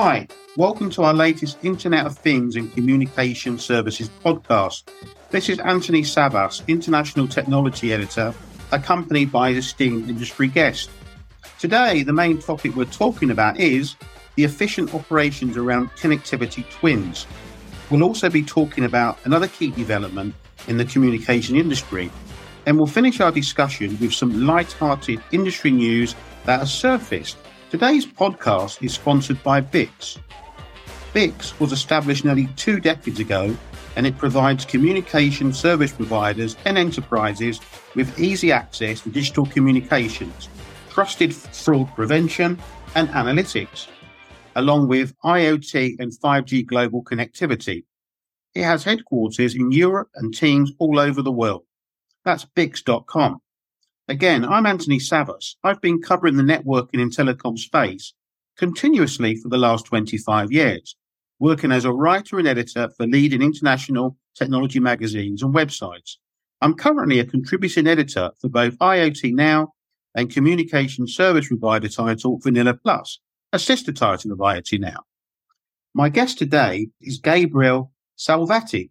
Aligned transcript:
Hi, 0.00 0.28
welcome 0.56 0.90
to 0.90 1.02
our 1.02 1.12
latest 1.12 1.58
Internet 1.64 2.06
of 2.06 2.16
Things 2.16 2.54
and 2.54 2.72
Communication 2.72 3.58
Services 3.58 4.08
podcast. 4.24 4.84
This 5.30 5.48
is 5.48 5.58
Antony 5.58 6.02
Savvas, 6.02 6.64
International 6.68 7.26
Technology 7.26 7.92
Editor, 7.92 8.32
accompanied 8.70 9.32
by 9.32 9.50
his 9.50 9.66
esteemed 9.66 10.08
industry 10.08 10.46
guest. 10.46 10.88
Today, 11.58 12.04
the 12.04 12.12
main 12.12 12.38
topic 12.38 12.76
we're 12.76 12.84
talking 12.84 13.32
about 13.32 13.58
is 13.58 13.96
the 14.36 14.44
efficient 14.44 14.94
operations 14.94 15.56
around 15.56 15.90
connectivity 15.96 16.64
twins. 16.70 17.26
We'll 17.90 18.04
also 18.04 18.30
be 18.30 18.44
talking 18.44 18.84
about 18.84 19.18
another 19.24 19.48
key 19.48 19.72
development 19.72 20.32
in 20.68 20.76
the 20.76 20.84
communication 20.84 21.56
industry. 21.56 22.08
And 22.66 22.76
we'll 22.76 22.86
finish 22.86 23.18
our 23.18 23.32
discussion 23.32 23.98
with 24.00 24.14
some 24.14 24.46
light-hearted 24.46 25.20
industry 25.32 25.72
news 25.72 26.14
that 26.44 26.60
has 26.60 26.72
surfaced 26.72 27.36
Today's 27.70 28.06
podcast 28.06 28.82
is 28.82 28.94
sponsored 28.94 29.42
by 29.42 29.60
BICS. 29.60 30.16
BICS 31.12 31.60
was 31.60 31.70
established 31.70 32.24
nearly 32.24 32.46
two 32.56 32.80
decades 32.80 33.20
ago 33.20 33.54
and 33.94 34.06
it 34.06 34.16
provides 34.16 34.64
communication 34.64 35.52
service 35.52 35.92
providers 35.92 36.56
and 36.64 36.78
enterprises 36.78 37.60
with 37.94 38.18
easy 38.18 38.52
access 38.52 39.02
to 39.02 39.10
digital 39.10 39.44
communications, 39.44 40.48
trusted 40.88 41.34
fraud 41.34 41.94
prevention, 41.94 42.58
and 42.94 43.10
analytics, 43.10 43.88
along 44.56 44.88
with 44.88 45.14
IoT 45.22 45.96
and 45.98 46.10
5G 46.10 46.64
global 46.64 47.04
connectivity. 47.04 47.84
It 48.54 48.62
has 48.62 48.82
headquarters 48.82 49.54
in 49.54 49.72
Europe 49.72 50.08
and 50.14 50.34
teams 50.34 50.72
all 50.78 50.98
over 50.98 51.20
the 51.20 51.30
world. 51.30 51.64
That's 52.24 52.46
BICS.com. 52.46 53.42
Again, 54.10 54.42
I'm 54.42 54.64
Antony 54.64 54.98
Savvas. 54.98 55.56
I've 55.62 55.82
been 55.82 56.00
covering 56.00 56.36
the 56.38 56.42
networking 56.42 57.02
and 57.02 57.14
telecom 57.14 57.58
space 57.58 58.14
continuously 58.56 59.36
for 59.36 59.50
the 59.50 59.58
last 59.58 59.84
25 59.84 60.50
years, 60.50 60.96
working 61.38 61.70
as 61.70 61.84
a 61.84 61.92
writer 61.92 62.38
and 62.38 62.48
editor 62.48 62.88
for 62.96 63.06
leading 63.06 63.42
international 63.42 64.16
technology 64.34 64.80
magazines 64.80 65.42
and 65.42 65.54
websites. 65.54 66.16
I'm 66.62 66.72
currently 66.72 67.18
a 67.18 67.26
contributing 67.26 67.86
editor 67.86 68.30
for 68.40 68.48
both 68.48 68.78
IoT 68.78 69.34
Now 69.34 69.74
and 70.14 70.32
communication 70.32 71.06
service 71.06 71.48
provider 71.48 71.88
title 71.88 72.40
Vanilla 72.42 72.72
Plus, 72.72 73.20
a 73.52 73.58
sister 73.58 73.92
title 73.92 74.32
of 74.32 74.38
IoT 74.38 74.80
Now. 74.80 75.00
My 75.92 76.08
guest 76.08 76.38
today 76.38 76.88
is 77.02 77.18
Gabriel 77.18 77.92
Salvate 78.16 78.88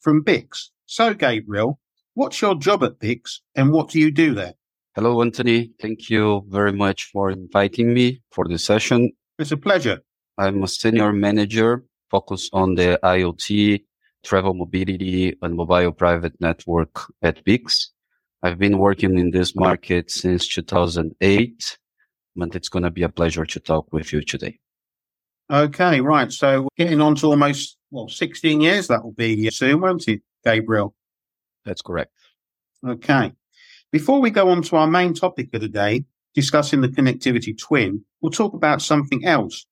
from 0.00 0.24
BICS. 0.24 0.70
So, 0.86 1.14
Gabriel, 1.14 1.78
What's 2.16 2.40
your 2.40 2.54
job 2.54 2.82
at 2.82 2.98
BICS 2.98 3.40
and 3.54 3.70
what 3.70 3.90
do 3.90 4.00
you 4.00 4.10
do 4.10 4.32
there? 4.32 4.54
Hello, 4.94 5.20
Antony. 5.20 5.72
Thank 5.78 6.08
you 6.08 6.46
very 6.48 6.72
much 6.72 7.10
for 7.12 7.30
inviting 7.30 7.92
me 7.92 8.22
for 8.32 8.48
the 8.48 8.58
session. 8.58 9.12
It's 9.38 9.52
a 9.52 9.56
pleasure. 9.58 10.00
I'm 10.38 10.62
a 10.62 10.68
senior 10.68 11.12
manager 11.12 11.84
focused 12.10 12.48
on 12.54 12.76
the 12.76 12.98
IoT, 13.02 13.84
travel 14.24 14.54
mobility 14.54 15.36
and 15.42 15.56
mobile 15.56 15.92
private 15.92 16.32
network 16.40 17.02
at 17.20 17.44
BICS. 17.44 17.88
I've 18.42 18.58
been 18.58 18.78
working 18.78 19.18
in 19.18 19.30
this 19.30 19.54
market 19.54 20.10
since 20.10 20.48
2008 20.48 21.78
and 22.36 22.56
it's 22.56 22.70
going 22.70 22.84
to 22.84 22.90
be 22.90 23.02
a 23.02 23.10
pleasure 23.10 23.44
to 23.44 23.60
talk 23.60 23.92
with 23.92 24.10
you 24.14 24.22
today. 24.22 24.58
Okay, 25.52 26.00
right. 26.00 26.32
So 26.32 26.70
getting 26.78 27.02
on 27.02 27.14
to 27.16 27.26
almost, 27.26 27.76
well, 27.90 28.08
16 28.08 28.62
years 28.62 28.88
that 28.88 29.04
will 29.04 29.12
be 29.12 29.50
soon, 29.50 29.82
won't 29.82 30.08
it, 30.08 30.22
Gabriel? 30.42 30.95
That's 31.66 31.82
correct. 31.82 32.12
Okay. 32.86 33.32
Before 33.92 34.20
we 34.20 34.30
go 34.30 34.48
on 34.48 34.62
to 34.62 34.76
our 34.76 34.86
main 34.86 35.12
topic 35.12 35.52
of 35.52 35.60
the 35.60 35.68
day, 35.68 36.04
discussing 36.34 36.80
the 36.80 36.88
connectivity 36.88 37.58
twin, 37.58 38.04
we'll 38.20 38.32
talk 38.32 38.54
about 38.54 38.80
something 38.80 39.24
else. 39.24 39.66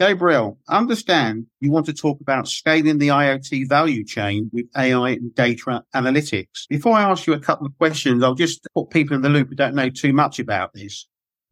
Gabriel, 0.00 0.58
understand 0.68 1.46
you 1.60 1.72
want 1.72 1.86
to 1.86 1.92
talk 1.92 2.20
about 2.20 2.46
scaling 2.46 2.98
the 2.98 3.08
IoT 3.08 3.68
value 3.68 4.04
chain 4.04 4.48
with 4.52 4.66
AI 4.76 5.10
and 5.10 5.34
data 5.34 5.82
analytics. 5.94 6.68
Before 6.68 6.94
I 6.94 7.02
ask 7.02 7.26
you 7.26 7.32
a 7.32 7.40
couple 7.40 7.66
of 7.66 7.76
questions, 7.78 8.22
I'll 8.22 8.34
just 8.34 8.66
put 8.74 8.90
people 8.90 9.16
in 9.16 9.22
the 9.22 9.28
loop 9.28 9.48
who 9.48 9.56
don't 9.56 9.74
know 9.74 9.90
too 9.90 10.12
much 10.12 10.38
about 10.38 10.72
this. 10.72 11.08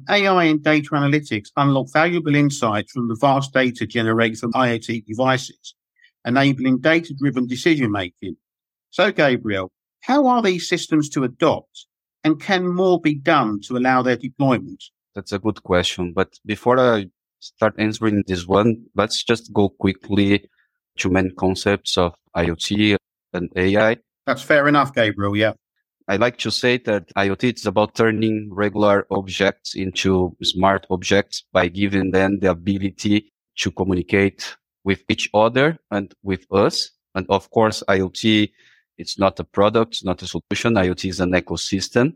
AI 0.09 0.45
and 0.45 0.63
data 0.63 0.91
analytics 0.91 1.49
unlock 1.57 1.89
valuable 1.93 2.37
insights 2.37 2.93
from 2.93 3.09
the 3.09 3.17
vast 3.21 3.53
data 3.53 3.87
generated 3.87 4.39
from 4.39 4.53
IoT 4.53 5.07
devices, 5.07 5.75
enabling 6.25 6.81
data 6.81 7.15
driven 7.19 7.47
decision 7.47 7.91
making 7.91 8.37
so, 8.97 9.13
Gabriel, 9.13 9.71
how 10.01 10.27
are 10.27 10.41
these 10.41 10.67
systems 10.67 11.11
to 11.11 11.23
adopt 11.23 11.85
and 12.25 12.41
can 12.41 12.67
more 12.67 12.99
be 12.99 13.15
done 13.15 13.61
to 13.67 13.77
allow 13.77 14.01
their 14.01 14.17
deployment? 14.17 14.83
That's 15.15 15.33
a 15.33 15.39
good 15.39 15.63
question. 15.63 16.15
But 16.15 16.39
before 16.47 16.81
I 16.81 17.11
start 17.39 17.75
answering 17.77 18.25
this 18.27 18.47
one, 18.47 18.87
let's 18.95 19.23
just 19.23 19.53
go 19.53 19.69
quickly 19.69 20.49
to 20.97 21.11
main 21.11 21.31
concepts 21.39 21.99
of 21.99 22.15
IoT 22.35 22.97
and 23.35 23.53
AI. 23.55 23.99
That's 24.25 24.41
fair 24.41 24.67
enough, 24.67 24.95
Gabriel. 24.95 25.37
Yeah. 25.37 25.53
I 26.09 26.17
like 26.17 26.39
to 26.39 26.51
say 26.51 26.79
that 26.79 27.13
IoT 27.15 27.57
is 27.57 27.67
about 27.67 27.97
turning 27.97 28.49
regular 28.51 29.07
objects 29.11 29.75
into 29.75 30.35
smart 30.43 30.87
objects 30.89 31.45
by 31.53 31.69
giving 31.69 32.13
them 32.13 32.39
the 32.41 32.53
ability 32.53 33.31
to 33.59 33.71
communicate 33.73 34.57
with 34.85 35.05
each 35.11 35.29
other 35.35 35.77
and 35.91 36.15
with 36.23 36.47
us. 36.51 36.93
And 37.15 37.27
of 37.29 37.51
course, 37.51 37.83
IoT 37.87 38.53
it's 38.99 39.19
not 39.19 39.39
a 39.41 39.45
product, 39.45 40.05
not 40.05 40.23
a 40.23 40.27
solution. 40.27 40.75
IoT 40.75 41.09
is 41.09 41.21
an 41.21 41.33
ecosystem. 41.33 42.15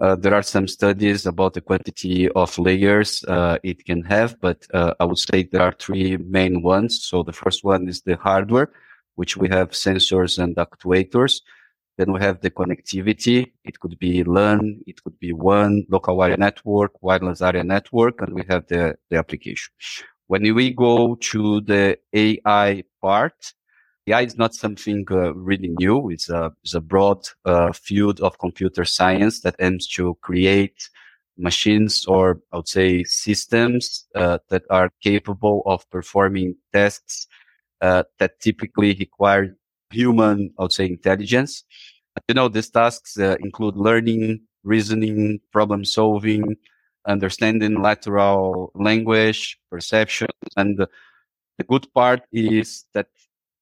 Uh, 0.00 0.14
there 0.14 0.34
are 0.34 0.42
some 0.42 0.68
studies 0.68 1.26
about 1.26 1.54
the 1.54 1.60
quantity 1.60 2.28
of 2.30 2.56
layers 2.58 3.24
uh, 3.24 3.58
it 3.64 3.84
can 3.84 4.02
have, 4.02 4.40
but 4.40 4.64
uh, 4.72 4.94
I 5.00 5.04
would 5.04 5.18
say 5.18 5.42
there 5.42 5.62
are 5.62 5.74
three 5.78 6.16
main 6.18 6.62
ones. 6.62 7.04
So 7.04 7.24
the 7.24 7.32
first 7.32 7.64
one 7.64 7.88
is 7.88 8.02
the 8.02 8.16
hardware, 8.16 8.70
which 9.16 9.36
we 9.36 9.48
have 9.48 9.70
sensors 9.70 10.38
and 10.38 10.54
actuators. 10.54 11.40
Then 11.96 12.12
we 12.12 12.20
have 12.20 12.40
the 12.40 12.50
connectivity. 12.50 13.50
It 13.64 13.80
could 13.80 13.98
be 13.98 14.22
LAN, 14.22 14.82
it 14.86 15.02
could 15.02 15.18
be 15.18 15.32
WAN 15.32 15.84
local 15.90 16.22
area 16.22 16.36
network, 16.36 17.02
wireless 17.02 17.42
area 17.42 17.64
network, 17.64 18.20
and 18.20 18.34
we 18.34 18.44
have 18.48 18.68
the, 18.68 18.96
the 19.10 19.16
application. 19.16 19.72
When 20.28 20.42
we 20.54 20.72
go 20.72 21.16
to 21.16 21.60
the 21.62 21.98
AI 22.12 22.84
part, 23.02 23.52
AI 24.08 24.22
is 24.22 24.38
not 24.38 24.54
something 24.54 25.04
uh, 25.10 25.34
really 25.34 25.68
new. 25.78 26.10
It's 26.10 26.28
a, 26.28 26.52
it's 26.62 26.74
a 26.74 26.80
broad 26.80 27.28
uh, 27.44 27.72
field 27.72 28.20
of 28.20 28.38
computer 28.38 28.84
science 28.84 29.40
that 29.40 29.56
aims 29.60 29.86
to 29.88 30.16
create 30.22 30.88
machines 31.36 32.04
or 32.06 32.40
I 32.52 32.56
would 32.56 32.68
say 32.68 33.04
systems 33.04 34.06
uh, 34.14 34.38
that 34.48 34.64
are 34.70 34.90
capable 35.02 35.62
of 35.66 35.88
performing 35.90 36.56
tests 36.72 37.26
uh, 37.80 38.04
that 38.18 38.40
typically 38.40 38.94
require 38.98 39.56
human, 39.90 40.52
I 40.58 40.62
would 40.62 40.72
say, 40.72 40.86
intelligence. 40.86 41.64
You 42.28 42.34
know, 42.34 42.48
these 42.48 42.70
tasks 42.70 43.18
uh, 43.18 43.36
include 43.40 43.76
learning, 43.76 44.40
reasoning, 44.64 45.40
problem 45.52 45.84
solving, 45.84 46.56
understanding 47.06 47.80
natural 47.80 48.72
language, 48.74 49.58
perception, 49.70 50.28
and 50.56 50.78
the 51.58 51.64
good 51.64 51.92
part 51.94 52.22
is 52.32 52.84
that 52.94 53.08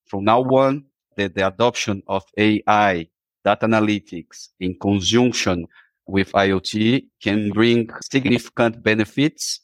from 0.07 0.25
now 0.25 0.43
on, 0.43 0.85
the, 1.17 1.29
the 1.29 1.47
adoption 1.47 2.03
of 2.09 2.25
AI, 2.37 3.09
data 3.45 3.67
analytics 3.67 4.49
in 4.61 4.77
conjunction 4.81 5.67
with 6.07 6.33
IoT 6.33 7.07
can 7.23 7.51
bring 7.51 7.89
significant 8.03 8.83
benefits 8.83 9.61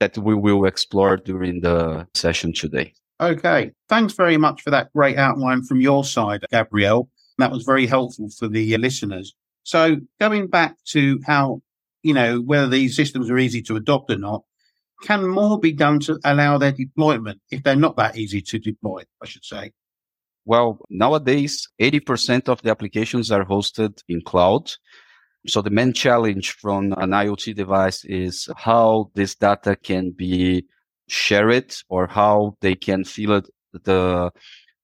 that 0.00 0.16
we 0.18 0.34
will 0.34 0.64
explore 0.64 1.16
during 1.16 1.60
the 1.60 2.06
session 2.14 2.52
today. 2.52 2.92
Okay. 3.20 3.72
Thanks 3.88 4.14
very 4.14 4.38
much 4.38 4.62
for 4.62 4.70
that 4.70 4.92
great 4.94 5.18
outline 5.18 5.62
from 5.62 5.80
your 5.80 6.04
side, 6.04 6.44
Gabriel. 6.50 7.10
That 7.38 7.52
was 7.52 7.64
very 7.64 7.86
helpful 7.86 8.30
for 8.30 8.48
the 8.48 8.76
listeners. 8.78 9.34
So 9.62 9.96
going 10.18 10.48
back 10.48 10.76
to 10.88 11.20
how, 11.26 11.60
you 12.02 12.14
know, 12.14 12.40
whether 12.40 12.68
these 12.68 12.96
systems 12.96 13.30
are 13.30 13.38
easy 13.38 13.62
to 13.62 13.76
adopt 13.76 14.10
or 14.10 14.16
not, 14.16 14.42
can 15.02 15.26
more 15.26 15.58
be 15.58 15.72
done 15.72 16.00
to 16.00 16.18
allow 16.24 16.58
their 16.58 16.72
deployment 16.72 17.40
if 17.50 17.62
they're 17.62 17.76
not 17.76 17.96
that 17.96 18.16
easy 18.16 18.40
to 18.42 18.58
deploy, 18.58 19.02
I 19.22 19.26
should 19.26 19.44
say? 19.44 19.72
Well, 20.44 20.78
nowadays, 20.88 21.68
80% 21.80 22.48
of 22.48 22.62
the 22.62 22.70
applications 22.70 23.30
are 23.30 23.44
hosted 23.44 24.02
in 24.08 24.22
cloud. 24.22 24.70
So 25.46 25.62
the 25.62 25.70
main 25.70 25.92
challenge 25.92 26.52
from 26.52 26.92
an 26.92 27.10
IoT 27.10 27.54
device 27.54 28.04
is 28.04 28.48
how 28.56 29.10
this 29.14 29.34
data 29.34 29.76
can 29.76 30.10
be 30.10 30.66
shared 31.08 31.74
or 31.88 32.06
how 32.06 32.56
they 32.60 32.74
can 32.74 33.04
fill 33.04 33.32
it, 33.32 33.48
the, 33.84 34.30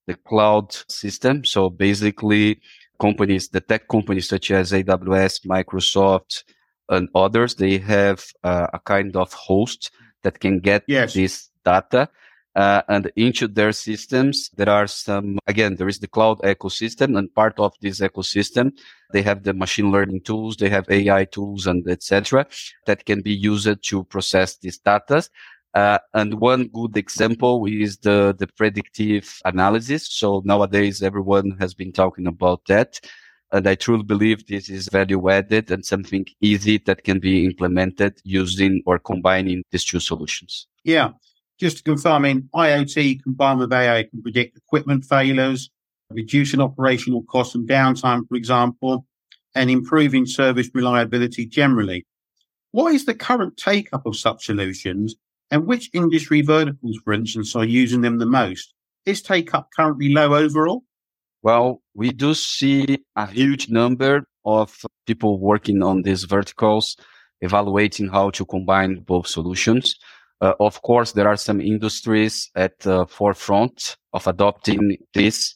the 0.06 0.14
cloud 0.26 0.75
system. 0.88 1.44
So 1.44 1.69
basically 1.69 2.61
companies, 3.00 3.49
the 3.49 3.61
tech 3.61 3.88
companies 3.88 4.29
such 4.29 4.50
as 4.50 4.73
AWS, 4.73 5.47
Microsoft, 5.47 6.44
and 6.88 7.08
others, 7.14 7.56
they 7.56 7.79
have 7.79 8.25
uh, 8.44 8.69
a 8.73 8.79
kind 8.81 9.17
of 9.17 9.32
host 9.32 9.91
that 10.23 10.41
can 10.41 10.61
get 10.61 10.85
yes. 10.87 11.14
this 11.14 11.50
data. 11.64 12.08
Uh, 12.56 12.81
and 12.88 13.12
into 13.17 13.47
their 13.47 13.70
systems, 13.70 14.50
there 14.56 14.70
are 14.70 14.87
some, 14.87 15.38
again, 15.47 15.76
there 15.76 15.88
is 15.88 15.99
the 15.99 16.08
cloud 16.08 16.38
ecosystem 16.38 17.19
and 17.19 17.32
part 17.35 17.61
of 17.61 17.75
this 17.82 18.00
ecosystem, 18.00 18.73
they 19.12 19.20
have 19.20 19.43
the 19.43 19.53
machine 19.53 19.93
learning 19.93 20.23
tools, 20.23 20.56
they 20.56 20.70
have 20.70 20.91
AI 20.91 21.26
tools 21.26 21.67
and 21.67 21.87
etc. 21.87 22.47
that 22.87 23.05
can 23.05 23.20
be 23.20 23.35
used 23.35 23.82
to 23.82 24.05
process 24.05 24.56
these 24.56 24.79
data. 24.79 25.29
Uh, 25.75 25.99
and 26.14 26.41
one 26.41 26.69
good 26.69 26.97
example 26.97 27.67
is 27.67 27.99
the, 27.99 28.35
the 28.38 28.47
predictive 28.47 29.38
analysis. 29.44 30.08
So 30.08 30.41
nowadays 30.47 31.03
everyone 31.03 31.58
has 31.61 31.75
been 31.75 31.93
talking 31.93 32.26
about 32.26 32.64
that. 32.69 32.99
And 33.53 33.69
I 33.69 33.75
truly 33.75 34.03
believe 34.03 34.47
this 34.47 34.70
is 34.70 34.88
value 34.88 35.29
added 35.29 35.70
and 35.70 35.85
something 35.85 36.25
easy 36.41 36.79
that 36.87 37.05
can 37.05 37.20
be 37.20 37.44
implemented 37.44 38.19
using 38.25 38.82
or 38.87 38.99
combining 38.99 39.62
these 39.70 39.85
two 39.85 40.00
solutions. 40.00 40.67
Yeah. 40.85 41.11
Just 41.58 41.79
to 41.79 41.82
confirm, 41.82 42.25
I 42.25 42.35
mean, 42.35 42.49
IoT 42.55 43.23
combined 43.23 43.61
with 43.61 43.73
AI 43.73 44.05
can 44.05 44.23
predict 44.23 44.58
equipment 44.58 45.05
failures, 45.05 45.70
reducing 46.11 46.61
operational 46.61 47.23
costs 47.23 47.55
and 47.55 47.69
downtime, 47.69 48.29
for 48.29 48.37
example, 48.37 49.06
and 49.55 49.70
improving 49.70 50.26
service 50.26 50.69
reliability 50.75 51.47
generally. 51.47 52.06
What 52.73 52.94
is 52.94 53.06
the 53.06 53.14
current 53.14 53.56
take 53.56 53.88
up 53.94 54.05
of 54.05 54.17
such 54.17 54.44
solutions 54.44 55.14
and 55.50 55.67
which 55.67 55.88
industry 55.94 56.43
verticals, 56.43 56.99
for 57.03 57.14
instance, 57.14 57.56
are 57.56 57.64
using 57.64 58.03
them 58.03 58.19
the 58.19 58.26
most? 58.26 58.75
Is 59.06 59.23
take 59.23 59.55
up 59.55 59.69
currently 59.75 60.12
low 60.12 60.35
overall? 60.35 60.82
Well, 61.43 61.81
we 61.94 62.11
do 62.11 62.35
see 62.35 62.99
a 63.14 63.26
huge 63.26 63.70
number 63.70 64.26
of 64.44 64.85
people 65.06 65.38
working 65.38 65.82
on 65.82 66.03
these 66.03 66.25
verticals, 66.25 66.97
evaluating 67.41 68.08
how 68.08 68.31
to 68.31 68.44
combine 68.44 69.00
both 69.00 69.26
solutions. 69.26 69.94
Uh, 70.41 70.53
of 70.61 70.83
course, 70.83 71.12
there 71.12 71.29
are 71.29 71.37
some 71.37 71.61
industries 71.61 72.50
at 72.55 72.79
the 72.81 73.06
forefront 73.06 73.97
of 74.12 74.27
adopting 74.27 74.97
this. 75.15 75.55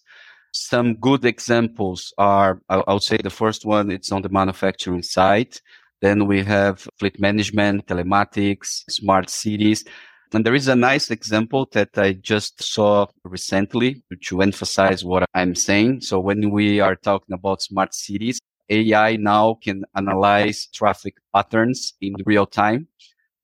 Some 0.53 0.95
good 0.95 1.25
examples 1.25 2.13
are, 2.19 2.61
I, 2.69 2.83
I 2.87 2.95
would 2.95 3.03
say 3.03 3.19
the 3.19 3.31
first 3.31 3.65
one, 3.65 3.91
it's 3.91 4.11
on 4.11 4.23
the 4.23 4.31
manufacturing 4.31 5.03
side. 5.03 5.57
Then 6.01 6.27
we 6.27 6.43
have 6.45 6.89
fleet 6.99 7.21
management, 7.21 7.87
telematics, 7.87 8.83
smart 8.89 9.29
cities. 9.29 9.85
And 10.33 10.47
there 10.47 10.55
is 10.55 10.69
a 10.69 10.77
nice 10.77 11.11
example 11.11 11.69
that 11.73 11.91
I 11.99 12.15
just 12.15 12.63
saw 12.63 13.07
recently 13.25 14.03
to 14.23 14.41
emphasize 14.41 15.05
what 15.05 15.25
I'm 15.35 15.55
saying. 15.55 16.03
So 16.03 16.21
when 16.21 16.51
we 16.51 16.81
are 16.81 16.97
talking 16.97 17.35
about 17.35 17.61
smart 17.61 17.95
cities, 17.95 18.41
AI 18.71 19.17
now 19.17 19.59
can 19.63 19.85
analyze 19.95 20.69
traffic 20.73 21.17
patterns 21.35 21.95
in 22.01 22.15
real 22.25 22.47
time 22.47 22.87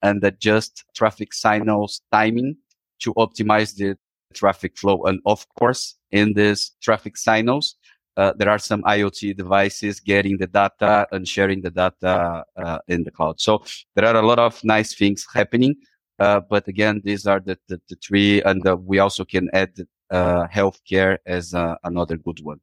and 0.02 0.22
adjust 0.24 0.84
traffic 0.94 1.32
signals 1.32 2.00
timing 2.12 2.56
to 3.00 3.14
optimize 3.14 3.74
the 3.74 3.96
traffic 4.34 4.76
flow. 4.76 5.04
And 5.04 5.20
of 5.26 5.46
course, 5.58 5.96
in 6.10 6.34
these 6.34 6.72
traffic 6.82 7.16
signals, 7.16 7.76
uh, 8.16 8.32
there 8.38 8.48
are 8.48 8.58
some 8.58 8.82
IoT 8.82 9.36
devices 9.36 10.00
getting 10.00 10.38
the 10.38 10.46
data 10.46 11.06
and 11.12 11.28
sharing 11.28 11.60
the 11.60 11.70
data 11.70 12.44
uh, 12.56 12.78
in 12.88 13.04
the 13.04 13.10
cloud. 13.10 13.40
So 13.40 13.62
there 13.94 14.06
are 14.06 14.16
a 14.16 14.26
lot 14.26 14.38
of 14.38 14.62
nice 14.64 14.94
things 14.94 15.26
happening. 15.34 15.76
Uh, 16.18 16.40
but 16.40 16.66
again, 16.66 17.02
these 17.04 17.26
are 17.26 17.40
the, 17.40 17.58
the, 17.68 17.78
the 17.90 17.96
three, 17.96 18.42
and 18.42 18.66
uh, 18.66 18.74
we 18.74 18.98
also 18.98 19.22
can 19.22 19.50
add 19.52 19.72
uh, 20.10 20.46
healthcare 20.46 21.18
as 21.26 21.52
uh, 21.52 21.74
another 21.84 22.16
good 22.16 22.40
one. 22.42 22.58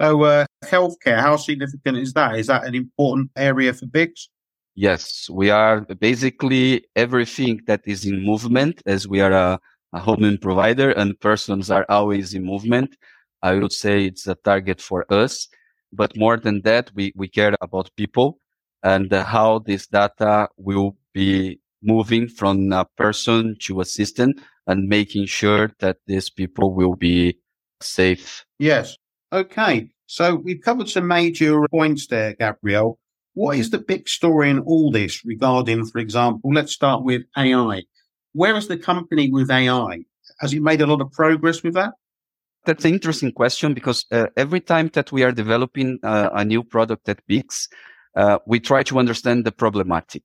So, 0.00 0.46
healthcare, 0.64 1.20
how 1.20 1.36
significant 1.36 1.98
is 1.98 2.14
that? 2.14 2.38
Is 2.38 2.46
that 2.46 2.64
an 2.64 2.74
important 2.74 3.30
area 3.36 3.74
for 3.74 3.86
BICS? 3.86 4.28
Yes, 4.78 5.30
we 5.30 5.48
are 5.48 5.80
basically 5.80 6.84
everything 6.94 7.62
that 7.66 7.80
is 7.86 8.04
in 8.04 8.22
movement, 8.22 8.82
as 8.84 9.08
we 9.08 9.20
are 9.22 9.32
a, 9.32 9.58
a 9.94 9.98
home 9.98 10.36
provider, 10.40 10.90
and 10.90 11.18
persons 11.18 11.70
are 11.70 11.86
always 11.88 12.34
in 12.34 12.44
movement. 12.44 12.94
I 13.42 13.54
would 13.54 13.72
say 13.72 14.04
it's 14.04 14.26
a 14.26 14.34
target 14.34 14.82
for 14.82 15.10
us. 15.10 15.48
But 15.92 16.14
more 16.14 16.36
than 16.36 16.60
that, 16.62 16.90
we, 16.94 17.14
we 17.16 17.26
care 17.26 17.54
about 17.62 17.90
people 17.96 18.38
and 18.82 19.10
how 19.10 19.60
this 19.60 19.86
data 19.86 20.48
will 20.58 20.98
be 21.14 21.58
moving 21.82 22.28
from 22.28 22.70
a 22.70 22.84
person 22.96 23.56
to 23.62 23.80
assistant 23.80 24.40
and 24.66 24.88
making 24.88 25.24
sure 25.24 25.72
that 25.78 25.96
these 26.06 26.28
people 26.28 26.74
will 26.74 26.96
be 26.96 27.38
safe. 27.80 28.44
Yes. 28.58 28.98
Okay. 29.32 29.88
So 30.06 30.34
we've 30.34 30.60
covered 30.60 30.90
some 30.90 31.06
major 31.06 31.66
points 31.68 32.08
there, 32.08 32.34
Gabriel. 32.34 32.98
What 33.36 33.58
is 33.58 33.68
the 33.70 33.78
big 33.78 34.08
story 34.08 34.48
in 34.48 34.60
all 34.60 34.90
this 34.90 35.22
regarding, 35.24 35.84
for 35.84 35.98
example, 35.98 36.50
let's 36.54 36.72
start 36.72 37.04
with 37.04 37.22
AI. 37.36 37.82
Where 38.32 38.56
is 38.56 38.66
the 38.66 38.78
company 38.78 39.30
with 39.30 39.50
AI? 39.50 40.04
Has 40.40 40.52
it 40.54 40.62
made 40.62 40.80
a 40.80 40.86
lot 40.86 41.02
of 41.02 41.12
progress 41.12 41.62
with 41.62 41.74
that? 41.74 41.92
that's 42.66 42.84
an 42.84 42.92
interesting 42.92 43.32
question 43.32 43.72
because 43.72 44.04
uh, 44.10 44.26
every 44.36 44.60
time 44.60 44.90
that 44.94 45.12
we 45.12 45.22
are 45.22 45.32
developing 45.32 45.98
uh, 46.02 46.30
a 46.34 46.44
new 46.44 46.62
product 46.62 47.08
at 47.08 47.24
BICS, 47.28 47.68
uh, 48.16 48.38
we 48.46 48.60
try 48.60 48.82
to 48.82 48.98
understand 48.98 49.44
the 49.44 49.52
problematic. 49.52 50.24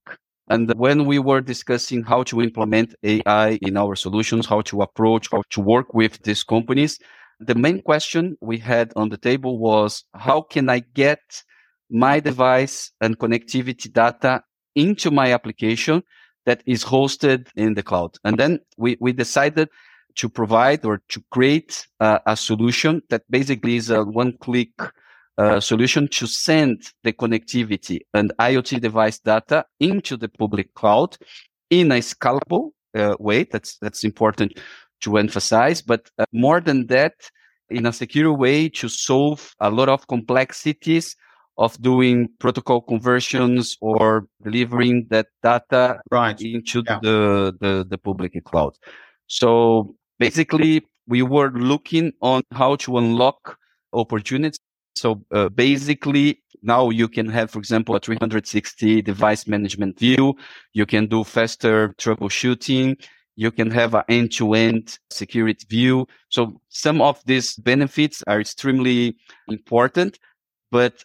And 0.49 0.73
when 0.73 1.05
we 1.05 1.19
were 1.19 1.39
discussing 1.39 2.03
how 2.03 2.23
to 2.23 2.41
implement 2.41 2.95
AI 3.03 3.59
in 3.61 3.77
our 3.77 3.95
solutions, 3.95 4.45
how 4.45 4.61
to 4.61 4.81
approach, 4.81 5.29
how 5.31 5.43
to 5.51 5.61
work 5.61 5.93
with 5.93 6.23
these 6.23 6.43
companies, 6.43 6.99
the 7.39 7.55
main 7.55 7.81
question 7.81 8.37
we 8.41 8.57
had 8.57 8.91
on 8.95 9.09
the 9.09 9.17
table 9.17 9.59
was 9.59 10.03
how 10.13 10.41
can 10.41 10.69
I 10.69 10.79
get 10.79 11.43
my 11.91 12.19
device 12.19 12.91
and 13.01 13.17
connectivity 13.17 13.91
data 13.91 14.43
into 14.75 15.11
my 15.11 15.33
application 15.33 16.03
that 16.45 16.63
is 16.65 16.83
hosted 16.83 17.47
in 17.55 17.73
the 17.73 17.83
cloud? 17.83 18.17
And 18.23 18.37
then 18.37 18.59
we, 18.77 18.97
we 18.99 19.13
decided 19.13 19.69
to 20.15 20.29
provide 20.29 20.83
or 20.85 21.01
to 21.09 21.23
create 21.31 21.87
uh, 21.99 22.19
a 22.25 22.35
solution 22.35 23.01
that 23.09 23.23
basically 23.29 23.75
is 23.75 23.89
a 23.89 24.03
one 24.03 24.37
click 24.39 24.71
uh, 25.37 25.59
solution 25.59 26.07
to 26.09 26.27
send 26.27 26.91
the 27.03 27.13
connectivity 27.13 28.01
and 28.13 28.33
IoT 28.39 28.81
device 28.81 29.19
data 29.19 29.65
into 29.79 30.17
the 30.17 30.27
public 30.27 30.73
cloud 30.73 31.17
in 31.69 31.91
a 31.91 31.99
scalable 31.99 32.71
uh, 32.95 33.15
way. 33.19 33.45
That's, 33.45 33.77
that's 33.77 34.03
important 34.03 34.59
to 35.01 35.17
emphasize. 35.17 35.81
But 35.81 36.09
uh, 36.19 36.25
more 36.33 36.59
than 36.59 36.87
that, 36.87 37.13
in 37.71 37.85
a 37.85 37.93
secure 37.93 38.33
way 38.33 38.69
to 38.69 38.89
solve 38.89 39.55
a 39.59 39.69
lot 39.69 39.89
of 39.89 40.07
complexities 40.07 41.15
of 41.57 41.79
doing 41.81 42.27
protocol 42.39 42.81
conversions 42.81 43.77
or 43.81 44.27
delivering 44.43 45.07
that 45.09 45.27
data 45.43 45.99
right. 46.09 46.39
into 46.41 46.83
yeah. 46.85 46.99
the, 47.01 47.55
the, 47.59 47.85
the 47.87 47.97
public 47.97 48.33
cloud. 48.45 48.73
So 49.27 49.95
basically 50.19 50.85
we 51.07 51.21
were 51.21 51.51
looking 51.51 52.13
on 52.21 52.41
how 52.51 52.75
to 52.77 52.97
unlock 52.97 53.57
opportunities. 53.93 54.59
So 54.95 55.23
uh, 55.31 55.49
basically 55.49 56.41
now 56.61 56.89
you 56.89 57.07
can 57.07 57.27
have, 57.29 57.51
for 57.51 57.59
example, 57.59 57.95
a 57.95 57.99
360 57.99 59.01
device 59.01 59.47
management 59.47 59.99
view. 59.99 60.35
You 60.73 60.85
can 60.85 61.07
do 61.07 61.23
faster 61.23 61.89
troubleshooting. 61.97 63.01
You 63.35 63.51
can 63.51 63.71
have 63.71 63.95
an 63.95 64.03
end 64.09 64.31
to 64.33 64.53
end 64.53 64.99
security 65.09 65.65
view. 65.69 66.07
So 66.29 66.61
some 66.69 67.01
of 67.01 67.21
these 67.25 67.55
benefits 67.55 68.23
are 68.27 68.39
extremely 68.39 69.15
important, 69.47 70.19
but 70.69 71.03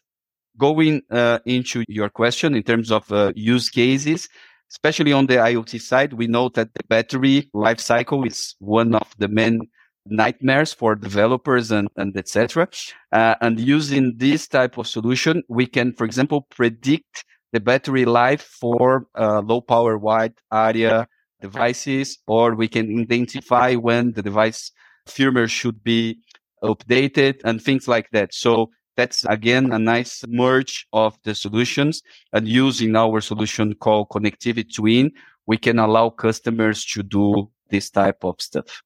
going 0.59 1.03
uh, 1.11 1.39
into 1.45 1.85
your 1.89 2.09
question 2.09 2.55
in 2.55 2.63
terms 2.63 2.91
of 2.91 3.11
uh, 3.13 3.33
use 3.35 3.69
cases, 3.69 4.29
especially 4.71 5.13
on 5.13 5.27
the 5.27 5.37
IoT 5.37 5.81
side, 5.81 6.13
we 6.13 6.27
know 6.27 6.49
that 6.51 6.75
the 6.75 6.85
battery 6.89 7.49
life 7.55 7.81
cycle 7.81 8.25
is 8.25 8.55
one 8.59 8.95
of 8.95 9.13
the 9.19 9.29
main 9.29 9.61
nightmares 10.09 10.73
for 10.73 10.95
developers 10.95 11.71
and, 11.71 11.89
and 11.97 12.17
etc. 12.17 12.69
Uh, 13.13 13.35
and 13.41 13.59
using 13.61 14.15
this 14.17 14.47
type 14.49 14.79
of 14.79 14.87
solution, 14.87 15.43
we 15.49 15.67
can, 15.67 15.93
for 15.93 16.05
example, 16.05 16.47
predict 16.51 17.25
the 17.53 17.61
battery 17.61 18.05
life 18.05 18.43
for 18.43 19.07
uh, 19.19 19.41
low 19.41 19.61
power 19.61 19.97
wide 19.99 20.35
area 20.53 21.07
devices, 21.41 22.19
or 22.27 22.55
we 22.55 22.69
can 22.69 23.01
identify 23.01 23.75
when 23.75 24.13
the 24.13 24.23
device 24.23 24.73
firmware 25.07 25.49
should 25.49 25.83
be 25.83 26.19
updated 26.63 27.41
and 27.45 27.63
things 27.63 27.87
like 27.87 28.09
that. 28.11 28.35
So 28.35 28.71
that's 28.97 29.25
again 29.27 29.73
a 29.73 29.79
nice 29.79 30.25
merge 30.29 30.87
of 30.93 31.19
the 31.25 31.35
solutions 31.35 32.03
and 32.33 32.49
using 32.49 32.97
our 32.97 33.21
solution 33.21 33.75
called 33.75 34.09
Connectivity 34.09 34.75
Twin, 34.75 35.13
we 35.47 35.59
can 35.59 35.79
allow 35.79 36.11
customers 36.11 36.85
to 36.87 37.03
do 37.03 37.51
this 37.71 37.91
type 37.91 38.25
of 38.25 38.41
stuff. 38.41 38.83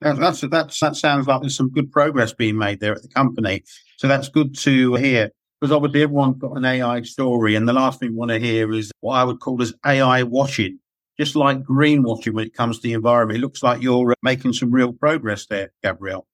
That's, 0.00 0.40
that's, 0.40 0.80
that 0.80 0.96
sounds 0.96 1.28
like 1.28 1.40
there's 1.40 1.56
some 1.56 1.70
good 1.70 1.92
progress 1.92 2.32
being 2.32 2.58
made 2.58 2.80
there 2.80 2.92
at 2.92 3.02
the 3.02 3.08
company. 3.08 3.62
So 3.98 4.08
that's 4.08 4.28
good 4.28 4.56
to 4.58 4.94
hear 4.96 5.30
because 5.60 5.72
obviously 5.72 6.02
everyone's 6.02 6.38
got 6.38 6.56
an 6.56 6.64
AI 6.64 7.02
story. 7.02 7.54
And 7.54 7.68
the 7.68 7.72
last 7.72 8.00
thing 8.00 8.10
we 8.10 8.16
want 8.16 8.30
to 8.32 8.40
hear 8.40 8.72
is 8.72 8.90
what 9.00 9.14
I 9.14 9.22
would 9.22 9.38
call 9.38 9.62
as 9.62 9.72
AI 9.86 10.24
washing, 10.24 10.80
just 11.20 11.36
like 11.36 11.62
greenwashing 11.62 12.32
when 12.32 12.46
it 12.46 12.54
comes 12.54 12.78
to 12.78 12.82
the 12.82 12.94
environment. 12.94 13.38
It 13.38 13.42
looks 13.42 13.62
like 13.62 13.80
you're 13.80 14.10
uh, 14.10 14.14
making 14.24 14.54
some 14.54 14.72
real 14.72 14.92
progress 14.92 15.46
there, 15.46 15.72
Gabriel. 15.84 16.26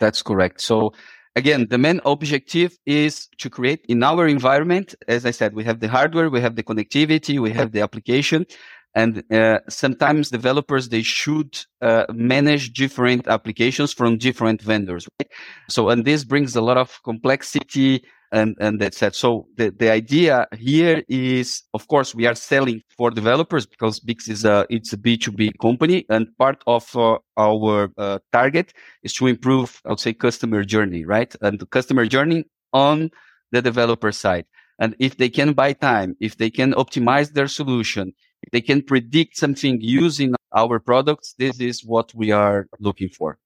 That's 0.00 0.22
correct. 0.22 0.60
So 0.60 0.92
again, 1.36 1.66
the 1.68 1.78
main 1.78 2.00
objective 2.04 2.78
is 2.86 3.28
to 3.38 3.50
create 3.50 3.84
in 3.88 4.02
our 4.02 4.26
environment. 4.26 4.94
As 5.08 5.26
I 5.26 5.30
said, 5.30 5.54
we 5.54 5.64
have 5.64 5.80
the 5.80 5.88
hardware, 5.88 6.30
we 6.30 6.40
have 6.40 6.56
the 6.56 6.62
connectivity, 6.62 7.38
we 7.38 7.50
have 7.52 7.72
the 7.72 7.80
application. 7.80 8.46
And 8.94 9.24
uh, 9.32 9.60
sometimes 9.70 10.28
developers 10.28 10.90
they 10.90 11.02
should 11.02 11.58
uh, 11.80 12.04
manage 12.12 12.74
different 12.74 13.26
applications 13.26 13.94
from 13.94 14.18
different 14.18 14.60
vendors. 14.60 15.08
Right? 15.18 15.30
So, 15.70 15.88
and 15.88 16.04
this 16.04 16.24
brings 16.24 16.54
a 16.56 16.60
lot 16.60 16.76
of 16.76 17.00
complexity 17.02 18.04
and, 18.32 18.56
and 18.58 18.80
that's 18.80 19.02
it. 19.02 19.14
So 19.14 19.46
the, 19.56 19.70
the 19.70 19.90
idea 19.90 20.48
here 20.58 21.02
is, 21.08 21.62
of 21.74 21.86
course, 21.86 22.14
we 22.14 22.26
are 22.26 22.34
selling 22.34 22.82
for 22.96 23.10
developers 23.10 23.66
because 23.66 24.00
BICS 24.00 24.28
is 24.28 24.44
a, 24.44 24.66
it's 24.70 24.92
a 24.92 24.96
B2B 24.96 25.58
company 25.60 26.06
and 26.08 26.26
part 26.38 26.62
of 26.66 26.96
uh, 26.96 27.18
our 27.36 27.90
uh, 27.98 28.18
target 28.32 28.72
is 29.02 29.12
to 29.14 29.26
improve, 29.26 29.80
I 29.84 29.90
would 29.90 30.00
say, 30.00 30.14
customer 30.14 30.64
journey, 30.64 31.04
right? 31.04 31.32
And 31.42 31.60
the 31.60 31.66
customer 31.66 32.06
journey 32.06 32.44
on 32.72 33.10
the 33.52 33.60
developer 33.60 34.10
side. 34.12 34.46
And 34.78 34.96
if 34.98 35.18
they 35.18 35.28
can 35.28 35.52
buy 35.52 35.74
time, 35.74 36.16
if 36.18 36.38
they 36.38 36.50
can 36.50 36.72
optimize 36.72 37.34
their 37.34 37.48
solution, 37.48 38.14
if 38.42 38.50
they 38.50 38.62
can 38.62 38.82
predict 38.82 39.36
something 39.36 39.78
using 39.80 40.34
our 40.54 40.80
products, 40.80 41.34
this 41.38 41.60
is 41.60 41.84
what 41.84 42.12
we 42.14 42.30
are 42.32 42.66
looking 42.80 43.10
for. 43.10 43.38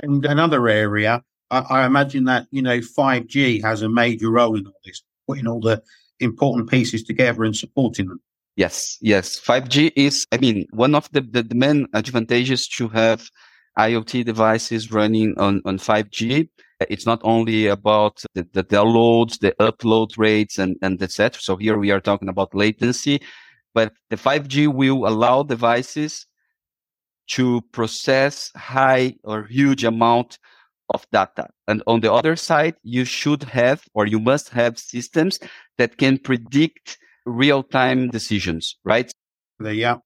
And 0.00 0.24
another 0.24 0.68
area 0.68 1.22
I, 1.50 1.86
imagine 1.86 2.24
that, 2.24 2.46
you 2.50 2.62
know, 2.62 2.78
5G 2.78 3.62
has 3.62 3.82
a 3.82 3.88
major 3.88 4.30
role 4.30 4.56
in 4.56 4.66
all 4.66 4.80
this, 4.84 5.02
putting 5.28 5.46
all 5.46 5.60
the 5.60 5.82
important 6.20 6.70
pieces 6.70 7.02
together 7.04 7.44
and 7.44 7.56
supporting 7.56 8.08
them. 8.08 8.20
Yes, 8.56 8.98
yes. 9.00 9.40
5G 9.40 9.92
is, 9.96 10.26
I 10.32 10.38
mean, 10.38 10.66
one 10.70 10.94
of 10.94 11.10
the, 11.12 11.20
the, 11.20 11.42
the, 11.42 11.54
main 11.54 11.86
advantages 11.92 12.68
to 12.68 12.88
have 12.88 13.28
IoT 13.78 14.24
devices 14.24 14.92
running 14.92 15.34
on, 15.38 15.60
on 15.64 15.78
5G. 15.78 16.48
It's 16.88 17.06
not 17.06 17.20
only 17.24 17.66
about 17.66 18.22
the, 18.34 18.46
the 18.52 18.62
downloads, 18.62 19.40
the 19.40 19.52
upload 19.60 20.16
rates 20.16 20.58
and, 20.58 20.76
and 20.82 21.02
etc. 21.02 21.40
So 21.40 21.56
here 21.56 21.78
we 21.78 21.90
are 21.90 22.00
talking 22.00 22.28
about 22.28 22.54
latency, 22.54 23.20
but 23.74 23.92
the 24.10 24.16
5G 24.16 24.72
will 24.72 25.06
allow 25.06 25.42
devices 25.42 26.26
to 27.26 27.62
process 27.72 28.52
high 28.54 29.16
or 29.24 29.44
huge 29.44 29.82
amount 29.82 30.38
of 30.90 31.06
data. 31.12 31.48
And 31.66 31.82
on 31.86 32.00
the 32.00 32.12
other 32.12 32.36
side, 32.36 32.74
you 32.82 33.04
should 33.04 33.44
have 33.44 33.84
or 33.94 34.06
you 34.06 34.20
must 34.20 34.50
have 34.50 34.78
systems 34.78 35.38
that 35.78 35.96
can 35.96 36.18
predict 36.18 36.98
real 37.26 37.62
time 37.62 38.08
decisions, 38.10 38.76
right? 38.84 39.10
Yeah. 39.60 39.96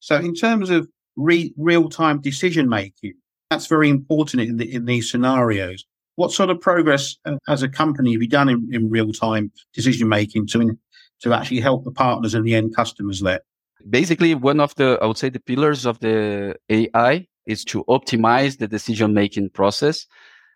So 0.00 0.16
in 0.16 0.34
terms 0.34 0.70
of 0.70 0.88
re- 1.16 1.54
real 1.56 1.88
time 1.88 2.20
decision 2.20 2.68
making, 2.68 3.14
that's 3.50 3.66
very 3.66 3.88
important 3.88 4.42
in, 4.42 4.56
the, 4.56 4.72
in 4.72 4.84
these 4.84 5.10
scenarios. 5.10 5.84
What 6.16 6.32
sort 6.32 6.50
of 6.50 6.60
progress 6.60 7.16
uh, 7.24 7.36
as 7.48 7.62
a 7.62 7.68
company 7.68 8.12
have 8.12 8.22
you 8.22 8.28
done 8.28 8.48
in, 8.48 8.68
in 8.72 8.90
real 8.90 9.12
time 9.12 9.52
decision 9.74 10.08
making 10.08 10.46
to, 10.48 10.60
in, 10.60 10.78
to 11.22 11.32
actually 11.32 11.60
help 11.60 11.84
the 11.84 11.90
partners 11.90 12.34
and 12.34 12.44
the 12.44 12.54
end 12.54 12.74
customers 12.74 13.20
there? 13.20 13.40
Basically, 13.88 14.34
one 14.34 14.58
of 14.58 14.74
the, 14.76 14.98
I 15.00 15.06
would 15.06 15.18
say, 15.18 15.28
the 15.28 15.40
pillars 15.40 15.86
of 15.86 16.00
the 16.00 16.56
AI 16.68 17.26
is 17.46 17.64
to 17.64 17.84
optimize 17.84 18.58
the 18.58 18.68
decision 18.68 19.14
making 19.14 19.50
process. 19.50 20.06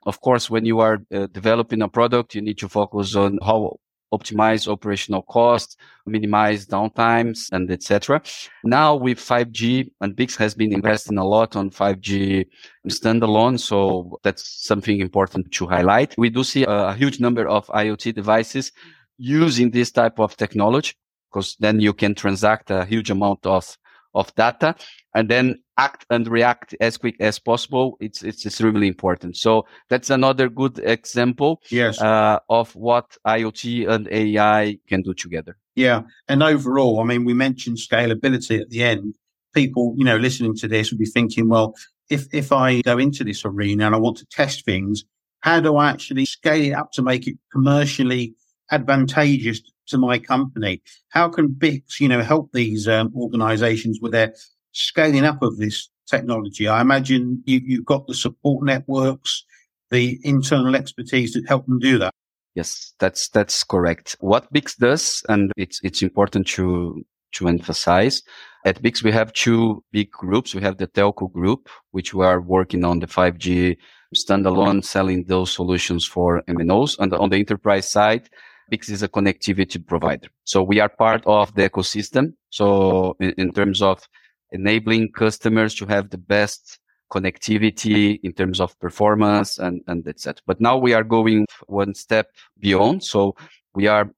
Of 0.07 0.21
course, 0.21 0.49
when 0.49 0.65
you 0.65 0.81
are 0.81 0.99
uh, 1.15 1.27
developing 1.33 1.83
a 1.83 1.89
product, 1.89 2.35
you 2.35 2.41
need 2.41 2.59
to 2.59 2.69
focus 2.69 3.15
on 3.17 3.39
how 3.43 3.79
optimize 4.13 4.67
operational 4.67 5.23
costs, 5.23 5.77
minimize 6.07 6.67
downtimes, 6.67 7.51
and 7.53 7.71
etc. 7.71 8.21
Now 8.65 8.97
with 8.97 9.19
5G, 9.19 9.91
and 10.01 10.17
BICS 10.17 10.37
has 10.37 10.55
been 10.55 10.73
investing 10.73 11.19
a 11.19 11.25
lot 11.25 11.55
on 11.57 11.71
5G 11.71 12.47
standalone, 12.89 13.59
so 13.59 14.19
that's 14.23 14.67
something 14.67 15.01
important 15.01 15.53
to 15.53 15.67
highlight. 15.67 16.15
We 16.19 16.31
do 16.31 16.43
see 16.43 16.65
a, 16.65 16.89
a 16.89 16.95
huge 16.95 17.21
number 17.21 17.47
of 17.47 17.67
IoT 17.69 18.15
devices 18.15 18.73
using 19.19 19.71
this 19.71 19.93
type 19.93 20.19
of 20.19 20.37
technology 20.37 20.95
because 21.31 21.57
then 21.61 21.79
you 21.79 21.93
can 21.93 22.15
transact 22.15 22.71
a 22.71 22.85
huge 22.85 23.11
amount 23.11 23.47
of 23.47 23.77
of 24.15 24.35
data 24.35 24.75
and 25.15 25.29
then 25.29 25.57
act 25.79 26.05
and 26.11 26.29
react 26.29 26.75
as 26.81 26.97
quick 26.97 27.17
as 27.21 27.39
possible. 27.39 27.97
It's, 28.01 28.23
it's 28.23 28.45
extremely 28.45 28.87
important. 28.87 29.37
So 29.37 29.67
that's 29.89 30.11
another 30.11 30.49
good 30.49 30.79
example 30.81 31.63
yes. 31.71 32.01
Uh, 32.01 32.39
of 32.49 32.75
what 32.77 33.17
IoT 33.27 33.89
and 33.89 34.09
AI 34.11 34.79
can 34.89 35.03
do 35.03 35.15
together. 35.15 35.57
Yeah. 35.75 36.03
And 36.29 36.43
overall, 36.43 37.01
I 37.01 37.05
mean, 37.05 37.25
we 37.25 37.35
mentioned 37.35 37.79
scalability 37.79 38.61
at 38.61 38.71
the 38.71 38.83
end. 38.83 39.17
People, 39.55 39.95
you 39.97 40.05
know, 40.05 40.17
listening 40.17 40.55
to 40.57 40.69
this 40.69 40.91
would 40.91 40.99
be 40.99 41.07
thinking, 41.07 41.49
well, 41.49 41.75
if, 42.09 42.27
if 42.33 42.53
I 42.53 42.83
go 42.83 42.99
into 42.99 43.25
this 43.25 43.45
arena 43.45 43.87
and 43.87 43.95
I 43.95 43.99
want 43.99 44.19
to 44.19 44.27
test 44.27 44.65
things, 44.65 45.05
how 45.41 45.61
do 45.61 45.77
I 45.77 45.91
actually 45.91 46.27
scale 46.27 46.63
it 46.63 46.73
up 46.73 46.93
to 46.93 47.03
make 47.03 47.27
it 47.27 47.37
commercially 47.53 48.35
advantageous 48.71 49.61
to 49.91 49.99
my 49.99 50.19
company? 50.19 50.83
How 51.11 51.29
can 51.29 51.49
BICS, 51.49 52.01
you 52.01 52.09
know, 52.09 52.23
help 52.23 52.53
these 52.53 52.89
um, 52.89 53.13
organizations 53.17 53.99
with 54.01 54.13
their 54.13 54.35
scaling 54.73 55.25
up 55.25 55.43
of 55.43 55.59
this 55.59 55.89
technology? 56.09 56.69
I 56.69 56.81
imagine 56.81 57.43
you, 57.47 57.61
you've 57.65 57.85
got 57.85 58.07
the 58.07 58.15
support 58.15 58.65
networks, 58.65 59.45
the 59.91 60.19
internal 60.25 60.75
expertise 60.75 61.33
that 61.35 61.47
help 61.49 61.67
them 61.67 61.79
do 61.79 61.99
that. 61.99 62.13
Yes, 62.55 62.95
that's 62.99 63.29
that's 63.29 63.63
correct. 63.63 64.17
What 64.21 64.53
BICS 64.53 64.77
does, 64.79 65.23
and 65.29 65.53
it's 65.57 65.81
it's 65.85 66.03
important 66.03 66.49
to 66.49 67.05
to 67.33 67.49
emphasize. 67.49 68.23
At 68.65 68.83
BICS, 68.83 69.05
we 69.05 69.13
have 69.13 69.33
two 69.33 69.83
big 69.93 70.11
groups. 70.11 70.55
We 70.55 70.63
have 70.63 70.79
the 70.79 70.87
telco 70.87 71.33
group, 71.33 71.69
which 71.93 72.13
we 72.13 72.27
are 72.27 72.41
working 72.41 72.85
on 72.85 72.99
the 72.99 73.07
5G 73.07 73.77
standalone, 74.15 74.85
selling 74.85 75.25
those 75.25 75.53
solutions 75.53 76.05
for 76.05 76.43
MNOs. 76.49 76.99
And 76.99 77.15
on 77.15 77.31
the 77.31 77.39
enterprise 77.39 77.91
side, 77.91 78.29
BICS 78.71 78.91
is 78.91 79.03
a 79.03 79.09
connectivity 79.09 79.85
provider. 79.85 80.29
So 80.45 80.63
we 80.63 80.81
are 80.81 80.89
part 80.89 81.23
of 81.27 81.55
the 81.55 81.69
ecosystem. 81.69 82.35
So 82.51 83.17
in, 83.21 83.33
in 83.37 83.53
terms 83.53 83.83
of 83.83 84.07
enabling 84.53 85.13
customers 85.13 85.75
to 85.77 85.87
have 85.87 86.11
the 86.11 86.19
best 86.19 86.79
connectivity 87.13 88.21
in 88.23 88.33
terms 88.33 88.61
of 88.61 88.79
performance 88.79 89.59
and, 89.59 89.83
and 89.87 90.07
etc. 90.07 90.41
But 90.47 90.61
now 90.61 90.79
we 90.79 90.95
are 90.95 91.05
going 91.05 91.47
one 91.67 91.95
step 91.95 92.29
beyond. 92.59 93.03
So 93.05 93.35
we 93.75 93.87
are 93.87 94.11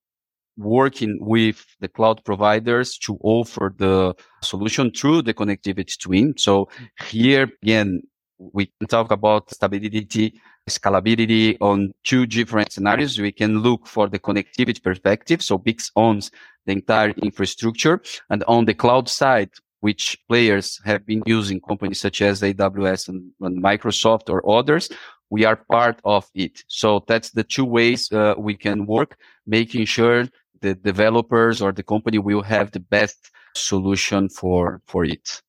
working 0.58 1.18
with 1.20 1.64
the 1.80 1.88
cloud 1.88 2.22
providers 2.24 2.98
to 2.98 3.18
offer 3.22 3.74
the 3.76 4.14
solution 4.42 4.90
through 4.90 5.22
the 5.22 5.34
connectivity 5.34 5.98
twin. 5.98 6.34
So 6.36 6.68
here 7.10 7.50
again, 7.62 8.02
we 8.38 8.66
can 8.66 8.88
talk 8.88 9.10
about 9.10 9.50
stability 9.50 10.40
scalability 10.68 11.56
on 11.60 11.92
two 12.04 12.26
different 12.26 12.72
scenarios. 12.72 13.18
We 13.18 13.32
can 13.32 13.58
look 13.60 13.86
for 13.86 14.08
the 14.08 14.18
connectivity 14.18 14.82
perspective. 14.82 15.42
So 15.42 15.58
BICS 15.58 15.90
owns 15.96 16.30
the 16.66 16.72
entire 16.72 17.10
infrastructure. 17.10 18.00
And 18.30 18.44
on 18.44 18.64
the 18.64 18.74
cloud 18.74 19.08
side, 19.08 19.50
which 19.80 20.16
players 20.28 20.80
have 20.84 21.04
been 21.04 21.22
using 21.26 21.60
companies 21.60 22.00
such 22.00 22.22
as 22.22 22.42
AWS 22.42 23.08
and, 23.08 23.32
and 23.40 23.62
Microsoft 23.62 24.30
or 24.30 24.48
others, 24.48 24.88
we 25.30 25.44
are 25.44 25.56
part 25.56 25.98
of 26.04 26.30
it. 26.34 26.62
So 26.68 27.04
that's 27.08 27.30
the 27.30 27.42
two 27.42 27.64
ways 27.64 28.12
uh, 28.12 28.34
we 28.38 28.54
can 28.54 28.86
work, 28.86 29.16
making 29.46 29.86
sure 29.86 30.28
the 30.60 30.74
developers 30.74 31.60
or 31.60 31.72
the 31.72 31.82
company 31.82 32.18
will 32.18 32.42
have 32.42 32.70
the 32.70 32.80
best 32.80 33.30
solution 33.56 34.28
for, 34.28 34.80
for 34.86 35.04
it. 35.04 35.42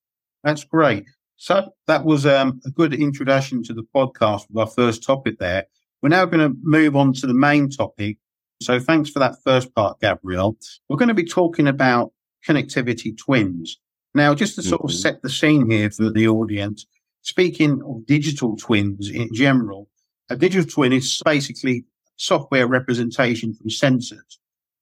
That's 0.44 0.64
great. 0.64 1.06
So 1.44 1.74
that 1.88 2.06
was 2.06 2.26
um, 2.26 2.62
a 2.66 2.70
good 2.70 2.94
introduction 2.94 3.64
to 3.64 3.74
the 3.74 3.84
podcast 3.94 4.48
with 4.50 4.58
our 4.58 4.66
first 4.66 5.04
topic 5.04 5.40
there. 5.40 5.66
We're 6.02 6.08
now 6.08 6.24
going 6.24 6.40
to 6.40 6.58
move 6.64 6.96
on 6.96 7.12
to 7.16 7.28
the 7.28 7.34
main 7.34 7.70
topic. 7.70 8.18
So 8.62 8.80
thanks 8.80 9.10
for 9.10 9.20
that 9.20 9.36
first 9.44 9.76
part, 9.76 10.00
Gabriel. 10.00 10.56
We're 10.88 10.96
going 10.96 11.10
to 11.10 11.14
be 11.14 11.26
talking 11.26 11.68
about 11.68 12.14
connectivity 12.48 13.18
twins. 13.18 13.78
Now, 14.16 14.34
just 14.34 14.56
to 14.56 14.62
sort 14.62 14.84
mm-hmm. 14.84 14.88
of 14.88 14.94
set 14.94 15.22
the 15.22 15.30
scene 15.30 15.70
here 15.70 15.92
for 15.92 16.10
the 16.10 16.30
audience, 16.30 16.86
speaking 17.24 17.82
of 17.86 18.06
digital 18.06 18.56
twins 18.56 19.10
in 19.10 19.28
general, 19.34 19.90
a 20.30 20.38
digital 20.38 20.72
twin 20.72 20.94
is 20.94 21.22
basically 21.26 21.84
software 22.16 22.68
representation 22.68 23.54
from 23.54 23.68
sensors. 23.68 24.38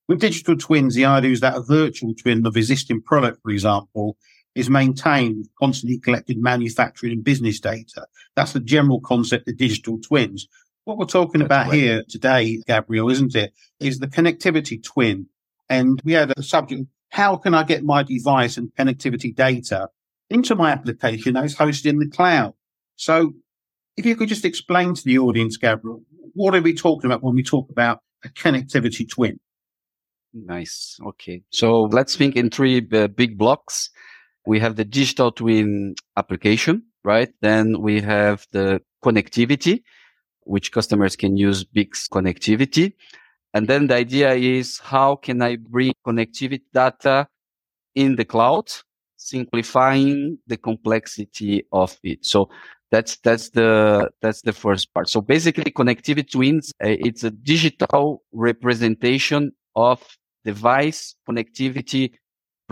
With 0.07 0.19
digital 0.19 0.57
twins, 0.57 0.93
the 0.93 1.05
idea 1.05 1.31
is 1.31 1.39
that 1.39 1.57
a 1.57 1.63
virtual 1.63 2.13
twin 2.13 2.45
of 2.45 2.55
existing 2.55 3.01
product, 3.01 3.39
for 3.41 3.49
example, 3.49 4.15
is 4.55 4.69
maintained 4.69 5.47
constantly 5.59 5.99
collected 5.99 6.37
manufacturing 6.37 7.13
and 7.13 7.23
business 7.23 7.59
data. 7.59 8.05
That's 8.35 8.53
the 8.53 8.59
general 8.59 8.99
concept 9.01 9.47
of 9.47 9.57
digital 9.57 9.99
twins. 9.99 10.47
What 10.85 10.97
we're 10.97 11.05
talking 11.05 11.41
about 11.41 11.73
here 11.73 12.03
today, 12.09 12.61
Gabriel, 12.67 13.09
isn't 13.09 13.35
it, 13.35 13.53
is 13.79 13.99
the 13.99 14.07
connectivity 14.07 14.83
twin. 14.83 15.27
And 15.69 16.01
we 16.03 16.13
had 16.13 16.33
a 16.35 16.43
subject, 16.43 16.83
how 17.09 17.37
can 17.37 17.53
I 17.53 17.63
get 17.63 17.83
my 17.83 18.03
device 18.03 18.57
and 18.57 18.73
connectivity 18.75 19.33
data 19.33 19.89
into 20.29 20.55
my 20.55 20.71
application 20.71 21.33
that 21.35 21.45
is 21.45 21.55
hosted 21.55 21.85
in 21.85 21.99
the 21.99 22.09
cloud? 22.09 22.53
So 22.95 23.33
if 23.95 24.05
you 24.05 24.15
could 24.15 24.29
just 24.29 24.43
explain 24.43 24.95
to 24.95 25.03
the 25.03 25.19
audience, 25.19 25.55
Gabriel, 25.55 26.01
what 26.33 26.55
are 26.55 26.61
we 26.61 26.73
talking 26.73 27.09
about 27.09 27.23
when 27.23 27.35
we 27.35 27.43
talk 27.43 27.69
about 27.69 27.99
a 28.25 28.29
connectivity 28.29 29.09
twin? 29.09 29.39
Nice. 30.33 30.97
Okay. 31.05 31.43
So 31.49 31.83
let's 31.83 32.15
think 32.15 32.35
in 32.35 32.49
three 32.49 32.87
uh, 32.91 33.07
big 33.07 33.37
blocks 33.37 33.89
we 34.51 34.59
have 34.59 34.75
the 34.75 34.87
digital 34.99 35.31
twin 35.31 35.95
application, 36.21 36.75
right? 37.05 37.31
Then 37.47 37.81
we 37.87 38.01
have 38.01 38.37
the 38.51 38.81
connectivity, 39.05 39.75
which 40.53 40.67
customers 40.77 41.15
can 41.15 41.33
use 41.37 41.59
BICS 41.75 42.09
connectivity. 42.15 42.93
And 43.53 43.63
then 43.71 43.87
the 43.87 43.95
idea 43.95 44.29
is 44.33 44.79
how 44.79 45.15
can 45.25 45.41
I 45.41 45.51
bring 45.55 45.93
connectivity 46.05 46.67
data 46.73 47.27
in 47.95 48.15
the 48.19 48.25
cloud, 48.25 48.67
simplifying 49.15 50.37
the 50.51 50.57
complexity 50.57 51.53
of 51.71 51.97
it. 52.03 52.25
So 52.25 52.49
That's 52.91 53.13
that's 53.27 53.47
the 53.51 53.71
that's 54.21 54.41
the 54.43 54.51
first 54.51 54.85
part. 54.93 55.07
So 55.07 55.21
basically, 55.21 55.71
connectivity 55.71 56.29
twins 56.35 56.65
uh, 56.83 57.07
it's 57.07 57.23
a 57.23 57.31
digital 57.53 58.03
representation 58.47 59.41
of 59.75 59.99
device 60.43 61.15
connectivity 61.27 62.03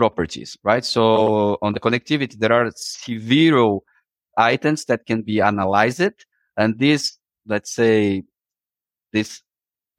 properties, 0.00 0.56
right? 0.64 0.84
So 0.84 1.58
on 1.60 1.74
the 1.74 1.80
connectivity, 1.86 2.38
there 2.38 2.54
are 2.58 2.70
several 2.74 3.84
items 4.38 4.86
that 4.86 5.04
can 5.04 5.20
be 5.20 5.42
analyzed, 5.42 6.24
and 6.56 6.78
this, 6.78 7.18
let's 7.46 7.72
say, 7.80 8.22
these 9.12 9.42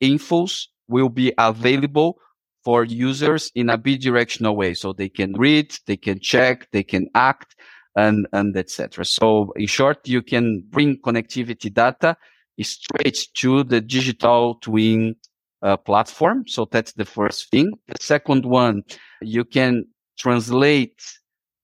infos 0.02 0.54
will 0.88 1.10
be 1.10 1.34
available 1.38 2.18
for 2.66 2.84
users 2.84 3.52
in 3.54 3.70
a 3.70 3.78
bidirectional 3.78 4.56
way. 4.56 4.74
So 4.74 4.92
they 4.94 5.10
can 5.10 5.34
read, 5.34 5.68
they 5.86 5.98
can 5.98 6.20
check, 6.20 6.68
they 6.72 6.84
can 6.84 7.06
act, 7.14 7.56
and, 7.96 8.28
and 8.34 8.58
etc. 8.58 9.06
So 9.06 9.54
in 9.56 9.68
short, 9.68 10.08
you 10.08 10.24
can 10.24 10.64
bring 10.70 10.98
connectivity 10.98 11.72
data 11.72 12.18
straight 12.62 13.20
to 13.42 13.64
the 13.64 13.82
digital 13.82 14.56
twin 14.56 15.16
uh, 15.62 15.78
platform. 15.78 16.48
So 16.48 16.68
that's 16.70 16.94
the 16.94 17.06
first 17.06 17.50
thing. 17.52 17.72
The 17.88 17.98
second 18.00 18.46
one, 18.46 18.84
you 19.22 19.46
can 19.46 19.86
translate 20.18 21.02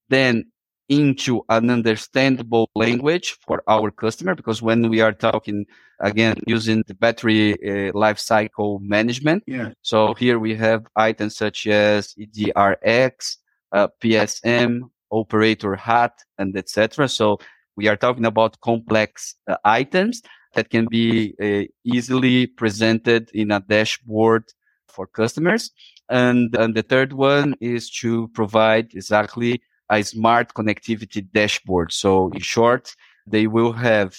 then 0.08 0.44
into 0.88 1.42
an 1.48 1.70
understandable 1.70 2.70
language 2.74 3.36
for 3.46 3.62
our 3.68 3.90
customer 3.90 4.34
because 4.34 4.62
when 4.62 4.88
we 4.88 5.00
are 5.00 5.12
talking 5.12 5.66
again 6.00 6.36
using 6.46 6.82
the 6.86 6.94
battery 6.94 7.54
uh, 7.68 7.92
life 7.92 8.18
cycle 8.18 8.78
management 8.78 9.42
yeah. 9.46 9.70
so 9.82 10.14
here 10.14 10.38
we 10.38 10.54
have 10.54 10.86
items 10.96 11.36
such 11.36 11.66
as 11.66 12.14
edrx 12.14 13.36
uh, 13.72 13.88
psm 14.00 14.80
operator 15.10 15.76
hat 15.76 16.12
and 16.38 16.56
etc 16.56 17.06
so 17.06 17.38
we 17.76 17.86
are 17.86 17.96
talking 17.96 18.24
about 18.24 18.58
complex 18.60 19.34
uh, 19.46 19.56
items 19.64 20.22
that 20.54 20.70
can 20.70 20.86
be 20.86 21.34
uh, 21.40 21.64
easily 21.84 22.46
presented 22.46 23.30
in 23.34 23.50
a 23.50 23.60
dashboard 23.60 24.44
for 24.88 25.06
customers 25.06 25.70
and, 26.08 26.54
and 26.56 26.74
the 26.74 26.82
third 26.82 27.12
one 27.12 27.54
is 27.60 27.90
to 27.90 28.28
provide 28.28 28.94
exactly 28.94 29.60
a 29.90 30.02
smart 30.02 30.54
connectivity 30.54 31.26
dashboard. 31.32 31.92
So 31.92 32.30
in 32.30 32.40
short, 32.40 32.94
they 33.26 33.46
will 33.46 33.72
have 33.72 34.16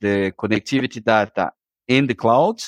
the 0.00 0.32
connectivity 0.32 1.04
data 1.04 1.52
in 1.86 2.06
the 2.06 2.14
cloud. 2.14 2.62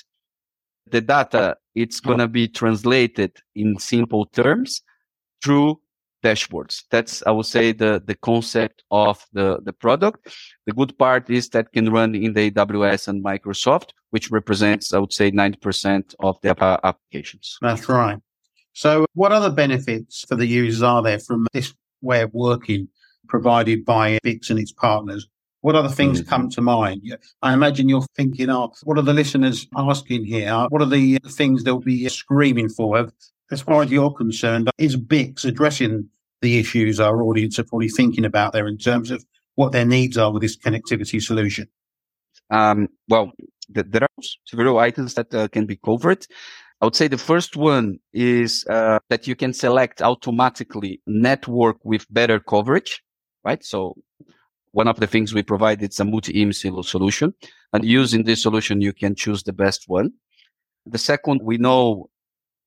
The 0.90 1.00
data, 1.00 1.56
it's 1.74 2.00
going 2.00 2.18
to 2.18 2.28
be 2.28 2.48
translated 2.48 3.32
in 3.54 3.78
simple 3.78 4.26
terms 4.26 4.82
through 5.42 5.80
dashboards. 6.22 6.84
That's, 6.90 7.22
I 7.26 7.30
would 7.30 7.46
say, 7.46 7.72
the, 7.72 8.02
the 8.04 8.14
concept 8.14 8.82
of 8.90 9.24
the, 9.32 9.60
the 9.62 9.72
product. 9.72 10.28
The 10.66 10.72
good 10.72 10.96
part 10.98 11.30
is 11.30 11.48
that 11.50 11.72
can 11.72 11.90
run 11.90 12.14
in 12.14 12.34
the 12.34 12.50
AWS 12.50 13.08
and 13.08 13.24
Microsoft, 13.24 13.90
which 14.10 14.30
represents, 14.30 14.92
I 14.92 14.98
would 14.98 15.12
say, 15.12 15.30
90% 15.30 16.14
of 16.20 16.36
the 16.42 16.50
applications. 16.84 17.58
That's 17.60 17.88
right. 17.88 18.18
So 18.72 19.06
what 19.14 19.32
other 19.32 19.50
benefits 19.50 20.24
for 20.28 20.36
the 20.36 20.46
users 20.46 20.82
are 20.82 21.02
there 21.02 21.18
from 21.18 21.46
this 21.52 21.74
way 22.02 22.22
of 22.22 22.32
working 22.32 22.88
provided 23.30 23.84
by 23.84 24.18
BICS 24.24 24.50
and 24.50 24.58
its 24.58 24.72
partners. 24.72 25.26
What 25.62 25.76
other 25.76 25.88
things 25.88 26.20
mm-hmm. 26.20 26.28
come 26.28 26.50
to 26.50 26.60
mind? 26.60 27.02
I 27.42 27.52
imagine 27.52 27.88
you're 27.88 28.06
thinking, 28.16 28.50
oh, 28.50 28.72
what 28.82 28.98
are 28.98 29.02
the 29.02 29.12
listeners 29.14 29.66
asking 29.76 30.24
here? 30.24 30.66
What 30.68 30.82
are 30.82 30.86
the 30.86 31.18
things 31.28 31.62
they'll 31.62 31.80
be 31.80 32.08
screaming 32.08 32.68
for? 32.68 33.10
As 33.50 33.60
far 33.60 33.82
as 33.82 33.90
you're 33.90 34.12
concerned, 34.12 34.70
is 34.78 34.96
BICS 34.96 35.44
addressing 35.44 36.08
the 36.40 36.58
issues 36.58 37.00
our 37.00 37.22
audience 37.22 37.58
are 37.58 37.64
probably 37.64 37.88
thinking 37.88 38.24
about 38.24 38.52
there 38.52 38.68
in 38.68 38.78
terms 38.78 39.10
of 39.10 39.24
what 39.56 39.72
their 39.72 39.84
needs 39.84 40.16
are 40.16 40.32
with 40.32 40.42
this 40.42 40.56
connectivity 40.56 41.20
solution? 41.20 41.66
Um, 42.50 42.88
well, 43.08 43.32
there 43.68 44.02
are 44.02 44.22
several 44.44 44.78
items 44.78 45.14
that 45.14 45.34
uh, 45.34 45.48
can 45.48 45.66
be 45.66 45.76
covered. 45.76 46.26
I 46.80 46.86
would 46.86 46.96
say 46.96 47.08
the 47.08 47.18
first 47.18 47.56
one 47.56 47.98
is 48.12 48.64
uh, 48.70 49.00
that 49.10 49.26
you 49.26 49.34
can 49.34 49.52
select 49.52 50.00
automatically 50.00 51.00
network 51.06 51.76
with 51.84 52.06
better 52.10 52.40
coverage, 52.40 53.02
right? 53.44 53.62
So 53.62 53.96
one 54.72 54.88
of 54.88 54.98
the 55.00 55.06
things 55.06 55.34
we 55.34 55.42
provide 55.42 55.82
is 55.82 56.00
a 56.00 56.04
multi-IMSI 56.04 56.84
solution, 56.84 57.34
and 57.72 57.84
using 57.84 58.24
this 58.24 58.42
solution, 58.42 58.80
you 58.80 58.92
can 58.92 59.14
choose 59.14 59.42
the 59.42 59.52
best 59.52 59.88
one. 59.88 60.12
The 60.86 60.98
second, 60.98 61.42
we 61.42 61.58
know 61.58 62.08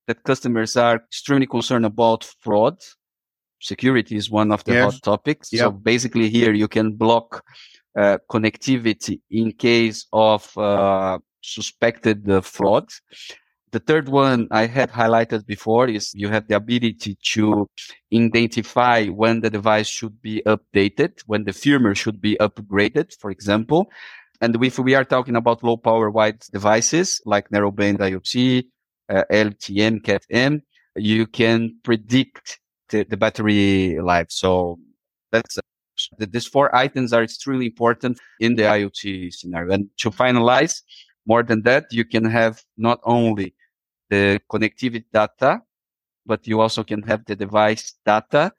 that 0.07 0.23
customers 0.23 0.75
are 0.77 0.95
extremely 0.95 1.47
concerned 1.47 1.85
about 1.85 2.23
fraud. 2.39 2.77
Security 3.61 4.15
is 4.15 4.29
one 4.29 4.51
of 4.51 4.63
the 4.65 4.73
yes. 4.73 4.93
hot 4.93 5.03
topics. 5.03 5.53
Yep. 5.53 5.59
So 5.59 5.71
basically, 5.71 6.29
here 6.29 6.53
you 6.53 6.67
can 6.67 6.93
block 6.93 7.43
uh, 7.97 8.17
connectivity 8.29 9.21
in 9.31 9.51
case 9.53 10.05
of 10.11 10.57
uh, 10.57 11.19
suspected 11.41 12.29
uh, 12.29 12.41
fraud. 12.41 12.89
The 13.71 13.79
third 13.79 14.07
one 14.07 14.47
I 14.51 14.67
had 14.67 14.91
highlighted 14.91 15.47
before 15.47 15.87
is 15.87 16.11
you 16.13 16.29
have 16.29 16.47
the 16.47 16.55
ability 16.55 17.17
to 17.33 17.67
identify 18.13 19.07
when 19.07 19.41
the 19.41 19.49
device 19.49 19.87
should 19.87 20.21
be 20.21 20.43
updated, 20.45 21.21
when 21.25 21.43
the 21.45 21.53
firmware 21.53 21.95
should 21.95 22.21
be 22.21 22.37
upgraded, 22.39 23.19
for 23.19 23.31
example. 23.31 23.89
And 24.41 24.63
if 24.63 24.77
we 24.77 24.93
are 24.93 25.05
talking 25.05 25.35
about 25.35 25.63
low 25.63 25.77
power 25.77 26.11
wide 26.11 26.41
devices 26.51 27.21
like 27.25 27.49
narrowband 27.49 27.97
IoT, 27.97 28.65
uh, 29.09 29.23
LTE-M, 29.31 29.99
CAT-M, 30.01 30.61
you 30.95 31.25
can 31.27 31.75
predict 31.83 32.59
the, 32.89 33.03
the 33.03 33.17
battery 33.17 33.99
life. 33.99 34.27
So 34.29 34.79
that's 35.31 35.57
uh, 35.57 35.61
these 36.17 36.47
four 36.47 36.75
items 36.75 37.13
are 37.13 37.23
extremely 37.23 37.67
important 37.67 38.19
in 38.39 38.55
the 38.55 38.63
IoT 38.63 39.33
scenario. 39.33 39.73
And 39.73 39.89
to 39.97 40.09
finalize, 40.09 40.81
more 41.25 41.43
than 41.43 41.61
that, 41.63 41.85
you 41.91 42.05
can 42.05 42.25
have 42.25 42.61
not 42.77 42.99
only 43.03 43.53
the 44.09 44.39
connectivity 44.51 45.05
data, 45.11 45.61
but 46.25 46.47
you 46.47 46.61
also 46.61 46.83
can 46.83 47.01
have 47.03 47.25
the 47.25 47.35
device 47.35 47.95
data 48.05 48.51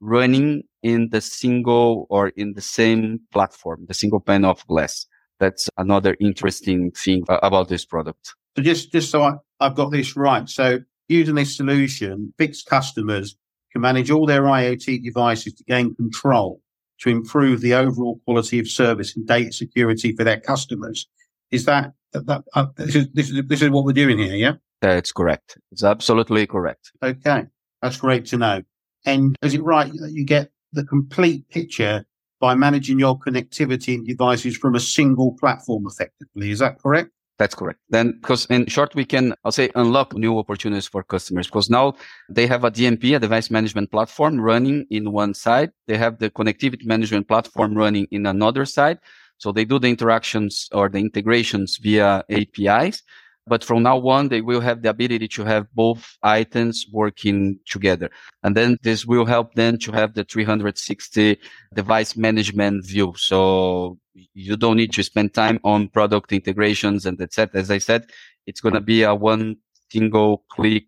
running 0.00 0.62
in 0.82 1.08
the 1.10 1.20
single 1.20 2.06
or 2.10 2.28
in 2.28 2.52
the 2.54 2.60
same 2.60 3.20
platform, 3.32 3.84
the 3.88 3.94
single 3.94 4.20
pane 4.20 4.44
of 4.44 4.64
glass. 4.66 5.06
That's 5.40 5.68
another 5.76 6.16
interesting 6.20 6.90
thing 6.92 7.24
about 7.28 7.68
this 7.68 7.84
product. 7.84 8.34
So 8.56 8.62
just, 8.62 8.92
just 8.92 9.10
so 9.10 9.40
I've 9.60 9.74
got 9.74 9.90
this 9.90 10.16
right. 10.16 10.48
So 10.48 10.80
using 11.08 11.34
this 11.34 11.56
solution, 11.56 12.32
BICS 12.38 12.64
customers 12.64 13.36
can 13.72 13.80
manage 13.82 14.10
all 14.10 14.26
their 14.26 14.42
IoT 14.42 15.02
devices 15.02 15.54
to 15.54 15.64
gain 15.64 15.94
control 15.94 16.60
to 17.00 17.10
improve 17.10 17.60
the 17.60 17.74
overall 17.74 18.20
quality 18.24 18.58
of 18.58 18.68
service 18.68 19.16
and 19.16 19.26
data 19.26 19.52
security 19.52 20.14
for 20.16 20.24
their 20.24 20.40
customers. 20.40 21.06
Is 21.50 21.64
that, 21.64 21.92
that, 22.12 22.26
that 22.26 22.44
uh, 22.54 22.66
this, 22.76 22.94
is, 22.94 23.08
this, 23.14 23.30
is, 23.30 23.42
this 23.46 23.62
is 23.62 23.70
what 23.70 23.84
we're 23.84 23.92
doing 23.92 24.18
here? 24.18 24.34
Yeah. 24.34 24.52
That's 24.80 25.12
correct. 25.12 25.58
It's 25.72 25.84
absolutely 25.84 26.46
correct. 26.46 26.92
Okay. 27.02 27.44
That's 27.82 27.96
great 27.96 28.26
to 28.26 28.36
know. 28.36 28.62
And 29.04 29.36
is 29.42 29.54
it 29.54 29.62
right 29.62 29.90
that 29.92 30.12
you 30.12 30.24
get 30.24 30.50
the 30.72 30.84
complete 30.84 31.48
picture 31.48 32.04
by 32.40 32.54
managing 32.54 32.98
your 32.98 33.18
connectivity 33.18 33.94
and 33.94 34.06
devices 34.06 34.56
from 34.56 34.74
a 34.74 34.80
single 34.80 35.36
platform 35.38 35.84
effectively? 35.86 36.50
Is 36.50 36.58
that 36.58 36.78
correct? 36.78 37.10
That's 37.38 37.54
correct. 37.54 37.78
Then, 37.88 38.12
because 38.20 38.46
in 38.46 38.66
short, 38.66 38.96
we 38.96 39.04
can, 39.04 39.32
I'll 39.44 39.52
say, 39.52 39.70
unlock 39.76 40.12
new 40.14 40.38
opportunities 40.38 40.88
for 40.88 41.04
customers 41.04 41.46
because 41.46 41.70
now 41.70 41.94
they 42.28 42.48
have 42.48 42.64
a 42.64 42.70
DMP, 42.70 43.14
a 43.14 43.20
device 43.20 43.48
management 43.48 43.92
platform 43.92 44.40
running 44.40 44.86
in 44.90 45.12
one 45.12 45.34
side. 45.34 45.70
They 45.86 45.96
have 45.96 46.18
the 46.18 46.30
connectivity 46.30 46.84
management 46.84 47.28
platform 47.28 47.76
running 47.76 48.08
in 48.10 48.26
another 48.26 48.64
side. 48.64 48.98
So 49.38 49.52
they 49.52 49.64
do 49.64 49.78
the 49.78 49.86
interactions 49.86 50.68
or 50.72 50.88
the 50.88 50.98
integrations 50.98 51.76
via 51.76 52.24
APIs. 52.28 53.02
But 53.48 53.64
from 53.64 53.82
now 53.82 54.06
on, 54.08 54.28
they 54.28 54.40
will 54.40 54.60
have 54.60 54.82
the 54.82 54.90
ability 54.90 55.28
to 55.28 55.44
have 55.44 55.66
both 55.74 56.16
items 56.22 56.86
working 56.92 57.58
together. 57.66 58.10
And 58.42 58.56
then 58.56 58.76
this 58.82 59.06
will 59.06 59.24
help 59.24 59.54
them 59.54 59.78
to 59.78 59.92
have 59.92 60.14
the 60.14 60.24
360 60.24 61.38
device 61.74 62.16
management 62.16 62.86
view. 62.86 63.14
So 63.16 63.98
you 64.34 64.56
don't 64.56 64.76
need 64.76 64.92
to 64.92 65.02
spend 65.02 65.34
time 65.34 65.58
on 65.64 65.88
product 65.88 66.32
integrations 66.32 67.06
and 67.06 67.20
etc. 67.20 67.60
As 67.60 67.70
I 67.70 67.78
said, 67.78 68.10
it's 68.46 68.60
going 68.60 68.74
to 68.74 68.80
be 68.80 69.02
a 69.02 69.14
one 69.14 69.56
single 69.90 70.44
click 70.50 70.86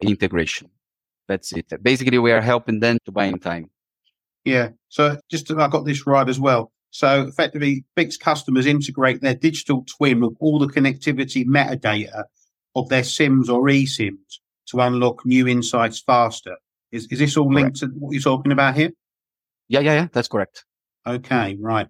integration. 0.00 0.68
That's 1.28 1.52
it. 1.52 1.72
Basically, 1.82 2.18
we 2.18 2.32
are 2.32 2.40
helping 2.40 2.80
them 2.80 2.98
to 3.04 3.12
buy 3.12 3.26
in 3.26 3.38
time. 3.38 3.70
Yeah. 4.44 4.70
So 4.88 5.18
just 5.30 5.50
I 5.50 5.68
got 5.68 5.84
this 5.84 6.06
right 6.06 6.28
as 6.28 6.40
well. 6.40 6.72
So 6.92 7.22
effectively, 7.22 7.84
BICS 7.96 8.20
customers 8.20 8.66
integrate 8.66 9.22
their 9.22 9.34
digital 9.34 9.84
twin 9.96 10.20
with 10.20 10.36
all 10.40 10.58
the 10.58 10.66
connectivity 10.66 11.44
metadata 11.44 12.24
of 12.76 12.90
their 12.90 13.02
SIMs 13.02 13.48
or 13.48 13.62
eSIMs 13.62 14.40
to 14.66 14.80
unlock 14.80 15.24
new 15.24 15.48
insights 15.48 16.00
faster. 16.00 16.56
Is, 16.92 17.06
is 17.10 17.18
this 17.18 17.38
all 17.38 17.52
linked 17.52 17.78
to 17.78 17.86
what 17.86 18.12
you're 18.12 18.20
talking 18.20 18.52
about 18.52 18.74
here? 18.74 18.90
Yeah, 19.68 19.80
yeah, 19.80 19.94
yeah. 19.94 20.08
That's 20.12 20.28
correct. 20.28 20.66
Okay, 21.06 21.56
right. 21.58 21.88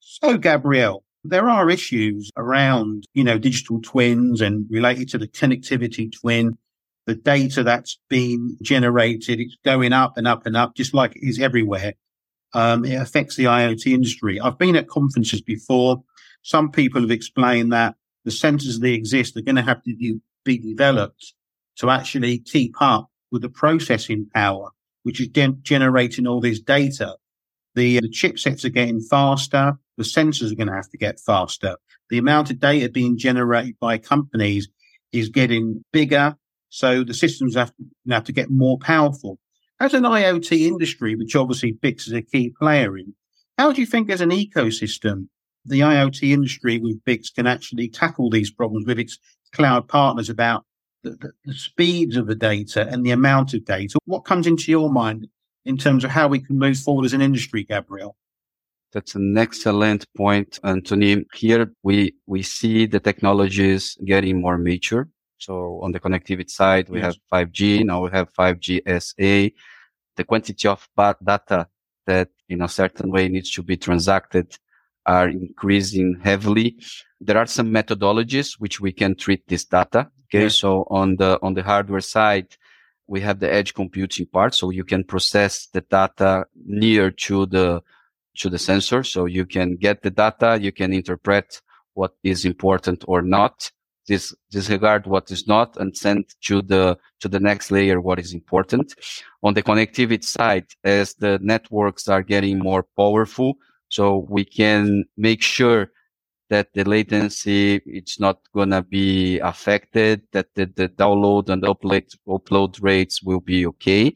So, 0.00 0.36
Gabriel, 0.36 1.02
there 1.24 1.48
are 1.48 1.70
issues 1.70 2.30
around, 2.36 3.06
you 3.14 3.24
know, 3.24 3.38
digital 3.38 3.80
twins 3.80 4.42
and 4.42 4.66
related 4.68 5.08
to 5.10 5.18
the 5.18 5.28
connectivity 5.28 6.12
twin. 6.12 6.58
The 7.06 7.14
data 7.14 7.62
that's 7.62 7.98
being 8.10 8.58
generated, 8.62 9.40
it's 9.40 9.56
going 9.64 9.94
up 9.94 10.18
and 10.18 10.28
up 10.28 10.44
and 10.44 10.58
up, 10.58 10.74
just 10.76 10.92
like 10.92 11.16
it 11.16 11.26
is 11.26 11.40
everywhere. 11.40 11.94
Um, 12.54 12.84
it 12.84 12.94
affects 12.94 13.36
the 13.36 13.44
IoT 13.44 13.86
industry. 13.86 14.40
I've 14.40 14.58
been 14.58 14.76
at 14.76 14.88
conferences 14.88 15.40
before. 15.42 16.02
Some 16.42 16.70
people 16.70 17.00
have 17.00 17.10
explained 17.10 17.72
that 17.72 17.96
the 18.24 18.30
sensors 18.30 18.80
that 18.80 18.92
exist 18.92 19.36
are 19.36 19.42
going 19.42 19.56
to 19.56 19.62
have 19.62 19.82
to 19.84 20.20
be 20.44 20.58
developed 20.58 21.34
to 21.76 21.90
actually 21.90 22.38
keep 22.38 22.74
up 22.80 23.10
with 23.30 23.42
the 23.42 23.48
processing 23.48 24.28
power, 24.32 24.70
which 25.02 25.20
is 25.20 25.28
generating 25.62 26.26
all 26.26 26.40
this 26.40 26.60
data. 26.60 27.16
The, 27.74 28.00
the 28.00 28.08
chipsets 28.08 28.64
are 28.64 28.70
getting 28.70 29.00
faster. 29.00 29.76
The 29.96 30.04
sensors 30.04 30.52
are 30.52 30.56
going 30.56 30.68
to 30.68 30.74
have 30.74 30.90
to 30.90 30.98
get 30.98 31.18
faster. 31.18 31.76
The 32.10 32.18
amount 32.18 32.50
of 32.50 32.60
data 32.60 32.88
being 32.88 33.18
generated 33.18 33.76
by 33.80 33.98
companies 33.98 34.68
is 35.12 35.28
getting 35.28 35.84
bigger. 35.92 36.36
So 36.68 37.04
the 37.04 37.14
systems 37.14 37.54
have 37.54 37.72
have 38.08 38.24
to 38.24 38.32
get 38.32 38.50
more 38.50 38.78
powerful. 38.78 39.38
As 39.84 39.92
an 39.92 40.04
IoT 40.04 40.66
industry, 40.66 41.14
which 41.14 41.36
obviously 41.36 41.74
BICS 41.74 42.06
is 42.06 42.14
a 42.14 42.22
key 42.22 42.54
player 42.58 42.96
in, 42.96 43.12
how 43.58 43.70
do 43.70 43.82
you 43.82 43.86
think 43.86 44.08
as 44.08 44.22
an 44.22 44.30
ecosystem, 44.30 45.28
the 45.66 45.80
IoT 45.80 46.30
industry 46.30 46.78
with 46.78 47.04
BICS 47.04 47.34
can 47.34 47.46
actually 47.46 47.90
tackle 47.90 48.30
these 48.30 48.50
problems 48.50 48.86
with 48.86 48.98
its 48.98 49.18
cloud 49.52 49.86
partners 49.86 50.30
about 50.30 50.64
the, 51.02 51.10
the, 51.10 51.32
the 51.44 51.52
speeds 51.52 52.16
of 52.16 52.26
the 52.26 52.34
data 52.34 52.88
and 52.88 53.04
the 53.04 53.10
amount 53.10 53.52
of 53.52 53.66
data? 53.66 53.98
What 54.06 54.20
comes 54.20 54.46
into 54.46 54.70
your 54.70 54.90
mind 54.90 55.28
in 55.66 55.76
terms 55.76 56.02
of 56.02 56.10
how 56.10 56.28
we 56.28 56.38
can 56.38 56.58
move 56.58 56.78
forward 56.78 57.04
as 57.04 57.12
an 57.12 57.20
industry, 57.20 57.62
Gabriel? 57.62 58.16
That's 58.92 59.14
an 59.14 59.36
excellent 59.36 60.06
point, 60.16 60.60
Antony. 60.64 61.26
Here 61.34 61.70
we, 61.82 62.14
we 62.26 62.42
see 62.42 62.86
the 62.86 63.00
technologies 63.00 63.98
getting 64.02 64.40
more 64.40 64.56
mature. 64.56 65.10
So 65.36 65.78
on 65.82 65.92
the 65.92 66.00
connectivity 66.00 66.48
side, 66.48 66.88
we 66.88 67.00
yes. 67.00 67.16
have 67.30 67.50
5G. 67.50 67.84
Now 67.84 68.04
we 68.04 68.10
have 68.12 68.32
5G 68.32 68.80
SA. 69.02 69.54
The 70.16 70.24
quantity 70.24 70.68
of 70.68 70.88
bad 70.96 71.16
data 71.24 71.68
that 72.06 72.28
in 72.48 72.62
a 72.62 72.68
certain 72.68 73.10
way 73.10 73.28
needs 73.28 73.50
to 73.52 73.62
be 73.62 73.76
transacted 73.76 74.56
are 75.06 75.28
increasing 75.28 76.20
heavily. 76.22 76.76
There 77.20 77.38
are 77.38 77.46
some 77.46 77.70
methodologies 77.70 78.54
which 78.58 78.80
we 78.80 78.92
can 78.92 79.14
treat 79.16 79.46
this 79.48 79.64
data. 79.64 80.10
Okay. 80.28 80.44
Yes. 80.44 80.56
So 80.56 80.86
on 80.90 81.16
the, 81.16 81.38
on 81.42 81.54
the 81.54 81.62
hardware 81.62 82.00
side, 82.00 82.56
we 83.06 83.20
have 83.20 83.40
the 83.40 83.52
edge 83.52 83.74
computing 83.74 84.26
part. 84.26 84.54
So 84.54 84.70
you 84.70 84.84
can 84.84 85.04
process 85.04 85.66
the 85.66 85.82
data 85.82 86.46
near 86.66 87.10
to 87.10 87.46
the, 87.46 87.82
to 88.38 88.48
the 88.48 88.58
sensor. 88.58 89.02
So 89.04 89.26
you 89.26 89.46
can 89.46 89.76
get 89.76 90.02
the 90.02 90.10
data. 90.10 90.58
You 90.60 90.72
can 90.72 90.92
interpret 90.92 91.60
what 91.92 92.14
is 92.22 92.44
important 92.44 93.04
or 93.06 93.22
not 93.22 93.70
this 94.06 94.34
disregard 94.50 95.06
what 95.06 95.30
is 95.30 95.46
not 95.46 95.76
and 95.76 95.96
send 95.96 96.24
to 96.42 96.62
the 96.62 96.98
to 97.20 97.28
the 97.28 97.40
next 97.40 97.70
layer 97.70 98.00
what 98.00 98.18
is 98.18 98.34
important. 98.34 98.94
On 99.42 99.54
the 99.54 99.62
connectivity 99.62 100.24
side 100.24 100.66
as 100.84 101.14
the 101.14 101.38
networks 101.42 102.08
are 102.08 102.22
getting 102.22 102.58
more 102.58 102.84
powerful 102.96 103.54
so 103.88 104.26
we 104.28 104.44
can 104.44 105.04
make 105.16 105.42
sure 105.42 105.90
that 106.50 106.72
the 106.74 106.84
latency 106.84 107.80
it's 107.86 108.20
not 108.20 108.38
gonna 108.54 108.82
be 108.82 109.38
affected 109.40 110.22
that 110.32 110.46
the, 110.54 110.66
the 110.76 110.88
download 110.88 111.48
and 111.48 111.62
upload 111.62 112.14
upload 112.28 112.82
rates 112.82 113.22
will 113.22 113.40
be 113.40 113.66
okay. 113.66 114.14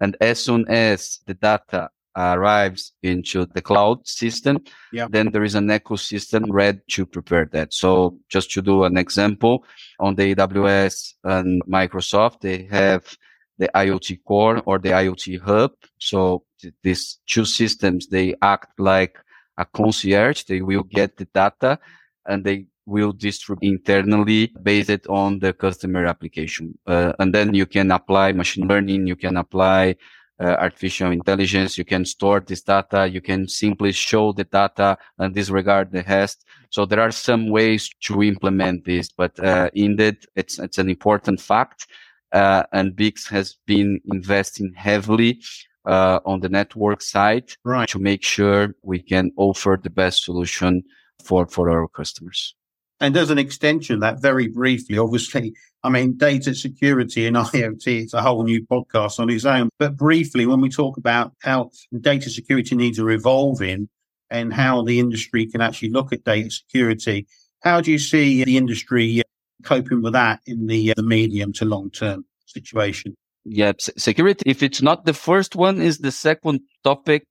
And 0.00 0.16
as 0.20 0.42
soon 0.42 0.66
as 0.68 1.20
the 1.26 1.34
data 1.34 1.90
arrives 2.18 2.92
into 3.02 3.46
the 3.46 3.62
cloud 3.62 4.06
system, 4.06 4.58
yeah. 4.92 5.06
then 5.08 5.30
there 5.30 5.44
is 5.44 5.54
an 5.54 5.68
ecosystem 5.68 6.46
ready 6.48 6.80
to 6.88 7.06
prepare 7.06 7.48
that. 7.52 7.72
So 7.72 8.18
just 8.28 8.50
to 8.52 8.62
do 8.62 8.84
an 8.84 8.96
example 8.96 9.64
on 10.00 10.14
the 10.16 10.34
AWS 10.34 11.14
and 11.24 11.62
Microsoft, 11.66 12.40
they 12.40 12.64
have 12.70 13.16
the 13.58 13.70
IoT 13.74 14.24
core 14.24 14.62
or 14.66 14.78
the 14.78 14.90
IoT 14.90 15.40
hub. 15.40 15.72
So 15.98 16.44
th- 16.60 16.74
these 16.82 17.18
two 17.26 17.44
systems, 17.44 18.08
they 18.08 18.34
act 18.42 18.78
like 18.78 19.16
a 19.56 19.64
concierge. 19.64 20.44
They 20.44 20.60
will 20.60 20.84
get 20.84 21.16
the 21.16 21.26
data 21.26 21.78
and 22.26 22.44
they 22.44 22.66
will 22.86 23.12
distribute 23.12 23.68
internally 23.68 24.52
based 24.62 25.06
on 25.08 25.38
the 25.40 25.52
customer 25.52 26.06
application. 26.06 26.78
Uh, 26.86 27.12
and 27.18 27.34
then 27.34 27.54
you 27.54 27.66
can 27.66 27.90
apply 27.90 28.32
machine 28.32 28.66
learning. 28.66 29.06
You 29.06 29.16
can 29.16 29.36
apply 29.36 29.96
artificial 30.40 31.10
intelligence. 31.10 31.76
You 31.76 31.84
can 31.84 32.04
store 32.04 32.40
this 32.40 32.62
data. 32.62 33.08
You 33.08 33.20
can 33.20 33.48
simply 33.48 33.92
show 33.92 34.32
the 34.32 34.44
data 34.44 34.98
and 35.18 35.34
disregard 35.34 35.90
the 35.92 36.04
rest. 36.04 36.44
So 36.70 36.84
there 36.86 37.00
are 37.00 37.10
some 37.10 37.50
ways 37.50 37.90
to 38.02 38.22
implement 38.22 38.84
this, 38.84 39.10
but 39.10 39.38
uh, 39.40 39.70
indeed, 39.74 40.18
it's 40.36 40.58
it's 40.58 40.78
an 40.78 40.88
important 40.88 41.40
fact. 41.40 41.86
Uh, 42.30 42.62
and 42.72 42.94
BICS 42.94 43.28
has 43.30 43.56
been 43.66 44.00
investing 44.04 44.74
heavily 44.76 45.40
uh, 45.86 46.20
on 46.26 46.40
the 46.40 46.48
network 46.48 47.00
side 47.00 47.50
right. 47.64 47.88
to 47.88 47.98
make 47.98 48.22
sure 48.22 48.74
we 48.82 49.00
can 49.00 49.32
offer 49.36 49.80
the 49.82 49.90
best 49.90 50.24
solution 50.24 50.82
for 51.24 51.46
for 51.46 51.70
our 51.70 51.88
customers. 51.88 52.54
And 53.00 53.16
as 53.16 53.30
an 53.30 53.38
extension 53.38 54.00
that, 54.00 54.20
very 54.20 54.48
briefly, 54.48 54.98
obviously, 54.98 55.54
I 55.84 55.88
mean, 55.88 56.16
data 56.16 56.54
security 56.54 57.26
and 57.26 57.36
IoT, 57.36 58.02
it's 58.02 58.14
a 58.14 58.22
whole 58.22 58.42
new 58.42 58.64
podcast 58.66 59.20
on 59.20 59.30
its 59.30 59.44
own. 59.44 59.70
But 59.78 59.96
briefly, 59.96 60.46
when 60.46 60.60
we 60.60 60.68
talk 60.68 60.96
about 60.96 61.32
how 61.42 61.70
data 62.00 62.28
security 62.30 62.74
needs 62.74 62.98
are 62.98 63.10
evolving 63.10 63.88
and 64.30 64.52
how 64.52 64.82
the 64.82 64.98
industry 64.98 65.46
can 65.46 65.60
actually 65.60 65.90
look 65.90 66.12
at 66.12 66.24
data 66.24 66.50
security, 66.50 67.26
how 67.60 67.80
do 67.80 67.92
you 67.92 67.98
see 67.98 68.44
the 68.44 68.56
industry 68.56 69.20
uh, 69.20 69.22
coping 69.62 70.02
with 70.02 70.12
that 70.12 70.40
in 70.46 70.66
the, 70.66 70.90
uh, 70.90 70.94
the 70.96 71.02
medium 71.02 71.52
to 71.54 71.64
long 71.64 71.90
term 71.90 72.24
situation? 72.46 73.14
Yeah, 73.44 73.72
security, 73.78 74.42
if 74.44 74.62
it's 74.62 74.82
not 74.82 75.06
the 75.06 75.14
first 75.14 75.56
one, 75.56 75.80
is 75.80 75.98
the 75.98 76.12
second 76.12 76.60
topic 76.84 77.24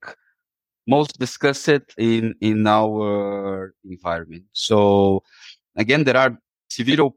most 0.88 1.19
discussed 1.19 1.69
in, 1.97 2.34
in 2.39 2.65
our 2.65 3.73
environment. 3.84 4.45
So 4.53 5.23
Again, 5.77 6.03
there 6.03 6.17
are 6.17 6.37
several 6.69 7.15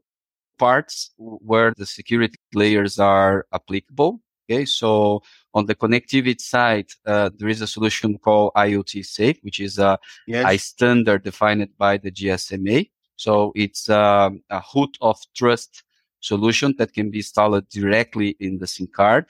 parts 0.57 1.11
where 1.17 1.73
the 1.75 1.85
security 1.85 2.37
layers 2.53 2.99
are 2.99 3.45
applicable. 3.51 4.21
Okay. 4.45 4.65
So 4.65 5.23
on 5.53 5.65
the 5.65 5.75
connectivity 5.75 6.39
side, 6.39 6.89
uh, 7.05 7.31
there 7.37 7.49
is 7.49 7.61
a 7.61 7.67
solution 7.67 8.17
called 8.17 8.51
IoT 8.55 9.05
Safe, 9.05 9.37
which 9.41 9.59
is 9.59 9.79
a, 9.79 9.97
yes. 10.27 10.45
a 10.47 10.57
standard 10.57 11.23
defined 11.23 11.67
by 11.77 11.97
the 11.97 12.11
GSMA. 12.11 12.89
So 13.15 13.51
it's 13.55 13.89
um, 13.89 14.43
a 14.49 14.61
root 14.75 14.97
of 15.01 15.17
trust 15.35 15.83
solution 16.19 16.75
that 16.77 16.93
can 16.93 17.09
be 17.09 17.19
installed 17.19 17.67
directly 17.69 18.35
in 18.39 18.59
the 18.59 18.67
SIM 18.67 18.87
card 18.87 19.25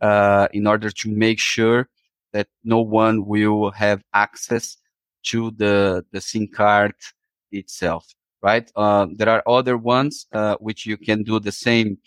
uh, 0.00 0.48
in 0.52 0.66
order 0.66 0.90
to 0.90 1.08
make 1.08 1.38
sure 1.38 1.88
that 2.32 2.48
no 2.64 2.80
one 2.80 3.24
will 3.24 3.70
have 3.70 4.02
access 4.12 4.76
to 5.30 5.52
the, 5.52 6.04
the 6.12 6.20
SIM 6.20 6.48
card 6.48 6.94
itself 7.50 8.14
right? 8.46 8.70
Uh, 8.76 9.06
there 9.18 9.28
are 9.28 9.42
other 9.58 9.76
ones 9.76 10.26
uh, 10.32 10.54
which 10.66 10.86
you 10.86 10.96
can 10.96 11.24
do 11.24 11.40
the 11.40 11.56
same 11.66 11.98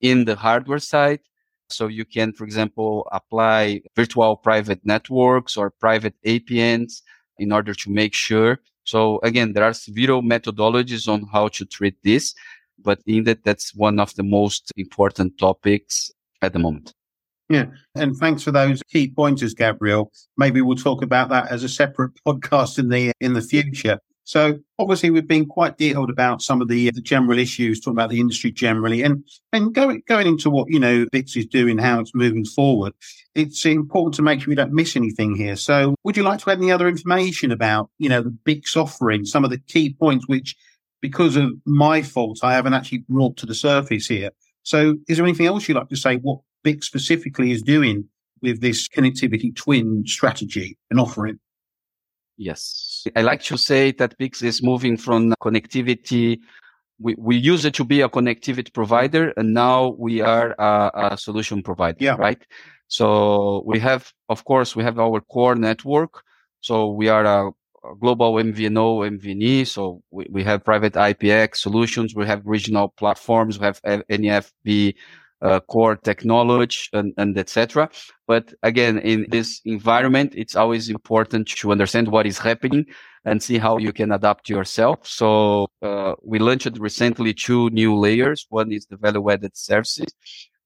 in 0.00 0.24
the 0.24 0.36
hardware 0.46 0.84
side. 0.94 1.20
So 1.68 1.86
you 1.98 2.04
can, 2.04 2.32
for 2.32 2.44
example, 2.44 3.06
apply 3.12 3.82
virtual 3.94 4.36
private 4.36 4.80
networks 4.84 5.56
or 5.56 5.70
private 5.86 6.14
APNs 6.26 7.02
in 7.38 7.52
order 7.52 7.74
to 7.74 7.90
make 7.90 8.14
sure. 8.14 8.52
So 8.84 9.20
again, 9.22 9.52
there 9.52 9.64
are 9.64 9.74
several 9.74 10.22
methodologies 10.22 11.08
on 11.14 11.20
how 11.34 11.48
to 11.56 11.64
treat 11.76 11.96
this, 12.02 12.34
but 12.78 12.98
in 13.06 13.24
that, 13.24 13.44
that's 13.44 13.74
one 13.74 14.00
of 14.00 14.14
the 14.14 14.26
most 14.38 14.72
important 14.76 15.38
topics 15.38 16.10
at 16.40 16.52
the 16.54 16.58
moment. 16.58 16.94
Yeah. 17.48 17.66
And 17.94 18.16
thanks 18.16 18.42
for 18.42 18.50
those 18.50 18.82
key 18.92 19.12
pointers, 19.14 19.52
Gabriel. 19.52 20.10
Maybe 20.38 20.62
we'll 20.62 20.84
talk 20.88 21.02
about 21.02 21.28
that 21.28 21.50
as 21.50 21.62
a 21.64 21.68
separate 21.68 22.12
podcast 22.26 22.78
in 22.78 22.88
the 22.88 23.12
in 23.20 23.34
the 23.34 23.42
future. 23.42 23.98
So 24.32 24.58
obviously 24.78 25.10
we've 25.10 25.28
been 25.28 25.44
quite 25.44 25.76
detailed 25.76 26.08
about 26.08 26.40
some 26.40 26.62
of 26.62 26.68
the, 26.68 26.88
uh, 26.88 26.92
the 26.94 27.02
general 27.02 27.38
issues, 27.38 27.80
talking 27.80 27.98
about 27.98 28.08
the 28.08 28.18
industry 28.18 28.50
generally 28.50 29.02
and, 29.02 29.22
and 29.52 29.74
going, 29.74 30.02
going 30.08 30.26
into 30.26 30.48
what, 30.48 30.70
you 30.70 30.80
know, 30.80 31.04
BICS 31.12 31.36
is 31.36 31.46
doing, 31.46 31.76
how 31.76 32.00
it's 32.00 32.14
moving 32.14 32.46
forward. 32.46 32.94
It's 33.34 33.66
important 33.66 34.14
to 34.14 34.22
make 34.22 34.40
sure 34.40 34.48
we 34.48 34.54
don't 34.54 34.72
miss 34.72 34.96
anything 34.96 35.36
here. 35.36 35.54
So 35.54 35.94
would 36.04 36.16
you 36.16 36.22
like 36.22 36.40
to 36.40 36.50
add 36.50 36.56
any 36.56 36.72
other 36.72 36.88
information 36.88 37.52
about, 37.52 37.90
you 37.98 38.08
know, 38.08 38.22
the 38.22 38.34
BICS 38.46 38.74
offering, 38.74 39.26
some 39.26 39.44
of 39.44 39.50
the 39.50 39.58
key 39.58 39.92
points 39.92 40.26
which, 40.26 40.56
because 41.02 41.36
of 41.36 41.52
my 41.66 42.00
fault, 42.00 42.38
I 42.42 42.54
haven't 42.54 42.72
actually 42.72 43.04
brought 43.10 43.36
to 43.36 43.44
the 43.44 43.54
surface 43.54 44.06
here. 44.06 44.30
So 44.62 44.94
is 45.08 45.18
there 45.18 45.26
anything 45.26 45.44
else 45.44 45.68
you'd 45.68 45.76
like 45.76 45.90
to 45.90 45.96
say 45.96 46.16
what 46.16 46.38
BICS 46.64 46.84
specifically 46.84 47.50
is 47.50 47.60
doing 47.60 48.08
with 48.40 48.62
this 48.62 48.88
connectivity 48.88 49.54
twin 49.54 50.04
strategy 50.06 50.78
and 50.90 50.98
offering? 50.98 51.38
Yes. 52.36 53.04
I 53.14 53.22
like 53.22 53.42
to 53.44 53.56
say 53.56 53.92
that 53.92 54.18
BICS 54.18 54.42
is 54.42 54.62
moving 54.62 54.96
from 54.96 55.32
connectivity. 55.42 56.40
We, 56.98 57.14
we 57.18 57.36
used 57.36 57.64
it 57.64 57.74
to 57.74 57.84
be 57.84 58.00
a 58.00 58.08
connectivity 58.08 58.72
provider 58.72 59.32
and 59.36 59.54
now 59.54 59.94
we 59.98 60.20
are 60.20 60.54
a, 60.58 61.12
a 61.12 61.16
solution 61.18 61.62
provider, 61.62 61.98
yeah. 62.04 62.16
right? 62.16 62.42
So 62.88 63.62
we 63.66 63.78
have, 63.80 64.12
of 64.28 64.44
course, 64.44 64.76
we 64.76 64.82
have 64.84 64.98
our 64.98 65.20
core 65.20 65.54
network. 65.54 66.22
So 66.60 66.90
we 66.90 67.08
are 67.08 67.24
a, 67.24 67.48
a 67.48 67.96
global 68.00 68.34
MVNO, 68.34 69.18
MVNE. 69.18 69.66
So 69.66 70.02
we, 70.10 70.26
we 70.30 70.44
have 70.44 70.64
private 70.64 70.94
IPX 70.94 71.56
solutions. 71.56 72.14
We 72.14 72.26
have 72.26 72.42
regional 72.44 72.88
platforms. 72.88 73.58
We 73.58 73.66
have 73.66 73.82
NFV 73.82 74.94
uh, 75.42 75.60
core 75.60 75.96
technology 75.96 76.88
and, 76.92 77.12
and 77.16 77.36
etc. 77.36 77.90
But 78.26 78.54
again, 78.62 78.98
in 78.98 79.26
this 79.28 79.60
environment, 79.64 80.34
it's 80.36 80.56
always 80.56 80.88
important 80.88 81.48
to 81.48 81.72
understand 81.72 82.08
what 82.08 82.26
is 82.26 82.38
happening 82.38 82.86
and 83.24 83.42
see 83.42 83.58
how 83.58 83.78
you 83.78 83.92
can 83.92 84.12
adapt 84.12 84.48
yourself. 84.48 85.06
So 85.06 85.68
uh, 85.82 86.14
we 86.22 86.38
launched 86.38 86.78
recently 86.78 87.34
two 87.34 87.70
new 87.70 87.94
layers. 87.96 88.46
One 88.50 88.72
is 88.72 88.86
the 88.86 88.96
value-added 88.96 89.56
services, 89.56 90.14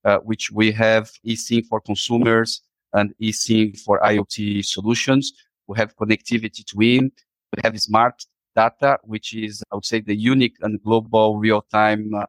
uh, 0.05 0.17
which 0.19 0.51
we 0.51 0.71
have 0.71 1.11
eSIM 1.25 1.65
for 1.65 1.81
consumers 1.81 2.61
and 2.93 3.13
eSIM 3.21 3.79
for 3.79 3.99
IoT 3.99 4.65
solutions. 4.65 5.33
We 5.67 5.77
have 5.77 5.95
connectivity 5.95 6.65
twin. 6.65 7.11
We 7.55 7.61
have 7.63 7.79
smart 7.79 8.25
data, 8.55 8.97
which 9.03 9.33
is, 9.35 9.63
I 9.71 9.75
would 9.75 9.85
say, 9.85 10.01
the 10.01 10.15
unique 10.15 10.55
and 10.61 10.81
global 10.81 11.37
real-time 11.37 12.13
uh, 12.15 12.25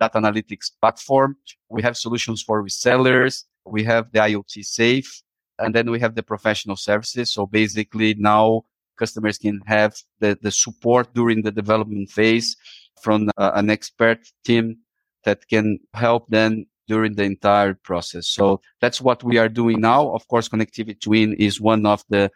data 0.00 0.18
analytics 0.18 0.70
platform. 0.80 1.36
We 1.68 1.82
have 1.82 1.96
solutions 1.96 2.42
for 2.42 2.62
resellers. 2.62 3.44
We 3.66 3.84
have 3.84 4.10
the 4.12 4.20
IoT 4.20 4.64
safe. 4.64 5.22
And 5.58 5.74
then 5.74 5.90
we 5.90 6.00
have 6.00 6.14
the 6.14 6.22
professional 6.22 6.76
services. 6.76 7.30
So 7.30 7.46
basically 7.46 8.14
now 8.14 8.62
customers 8.98 9.38
can 9.38 9.60
have 9.66 9.94
the, 10.20 10.38
the 10.40 10.50
support 10.50 11.14
during 11.14 11.42
the 11.42 11.50
development 11.50 12.10
phase 12.10 12.56
from 13.02 13.30
uh, 13.36 13.52
an 13.54 13.70
expert 13.70 14.20
team 14.44 14.78
that 15.24 15.46
can 15.48 15.78
help 15.94 16.28
them 16.28 16.66
during 16.88 17.14
the 17.14 17.22
entire 17.22 17.74
process. 17.74 18.26
So 18.26 18.60
that's 18.80 19.00
what 19.00 19.22
we 19.22 19.38
are 19.38 19.48
doing 19.48 19.80
now. 19.80 20.12
Of 20.12 20.26
course, 20.28 20.48
Connectivity 20.48 21.00
Twin 21.00 21.34
is 21.34 21.60
one 21.60 21.86
of 21.86 22.02
the, 22.08 22.30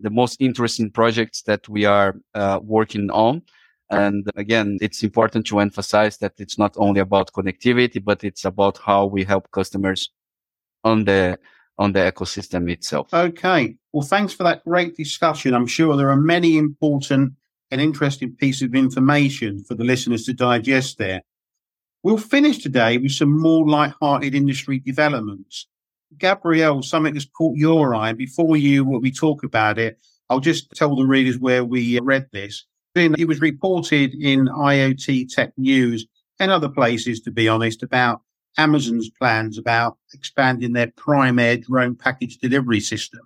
the 0.00 0.10
most 0.10 0.40
interesting 0.40 0.90
projects 0.90 1.42
that 1.42 1.68
we 1.68 1.84
are 1.84 2.14
uh, 2.34 2.58
working 2.62 3.10
on. 3.10 3.42
And 3.90 4.28
again, 4.36 4.78
it's 4.80 5.02
important 5.02 5.46
to 5.46 5.60
emphasize 5.60 6.18
that 6.18 6.34
it's 6.38 6.58
not 6.58 6.74
only 6.76 7.00
about 7.00 7.32
connectivity, 7.32 8.04
but 8.04 8.22
it's 8.22 8.44
about 8.44 8.78
how 8.78 9.06
we 9.06 9.24
help 9.24 9.50
customers 9.50 10.10
on 10.84 11.04
the 11.04 11.38
on 11.78 11.92
the 11.92 12.00
ecosystem 12.00 12.70
itself. 12.70 13.12
Okay. 13.14 13.76
Well, 13.92 14.06
thanks 14.06 14.32
for 14.32 14.42
that 14.42 14.64
great 14.64 14.96
discussion. 14.96 15.54
I'm 15.54 15.66
sure 15.66 15.96
there 15.96 16.10
are 16.10 16.16
many 16.16 16.58
important 16.58 17.34
and 17.70 17.80
interesting 17.80 18.34
pieces 18.34 18.62
of 18.62 18.74
information 18.74 19.62
for 19.64 19.74
the 19.74 19.84
listeners 19.84 20.24
to 20.24 20.32
digest 20.32 20.98
there. 20.98 21.22
We'll 22.02 22.18
finish 22.18 22.58
today 22.58 22.98
with 22.98 23.12
some 23.12 23.38
more 23.38 23.68
light-hearted 23.68 24.34
industry 24.34 24.78
developments. 24.78 25.66
Gabriel, 26.16 26.82
something 26.82 27.14
that's 27.14 27.26
caught 27.26 27.56
your 27.56 27.94
eye. 27.94 28.12
Before 28.12 28.56
you, 28.56 28.84
what 28.84 29.02
we 29.02 29.12
talk 29.12 29.44
about 29.44 29.78
it, 29.78 29.98
I'll 30.30 30.40
just 30.40 30.70
tell 30.74 30.96
the 30.96 31.04
readers 31.04 31.38
where 31.38 31.64
we 31.64 31.98
read 32.00 32.28
this. 32.32 32.64
It 32.98 33.28
was 33.28 33.40
reported 33.40 34.14
in 34.14 34.46
IoT 34.46 35.32
Tech 35.32 35.52
News 35.56 36.06
and 36.40 36.50
other 36.50 36.68
places, 36.68 37.20
to 37.20 37.30
be 37.30 37.48
honest, 37.48 37.82
about 37.82 38.22
Amazon's 38.56 39.08
plans 39.08 39.56
about 39.56 39.96
expanding 40.12 40.72
their 40.72 40.92
Prime 40.96 41.38
Air 41.38 41.58
drone 41.58 41.94
package 41.94 42.38
delivery 42.38 42.80
system 42.80 43.20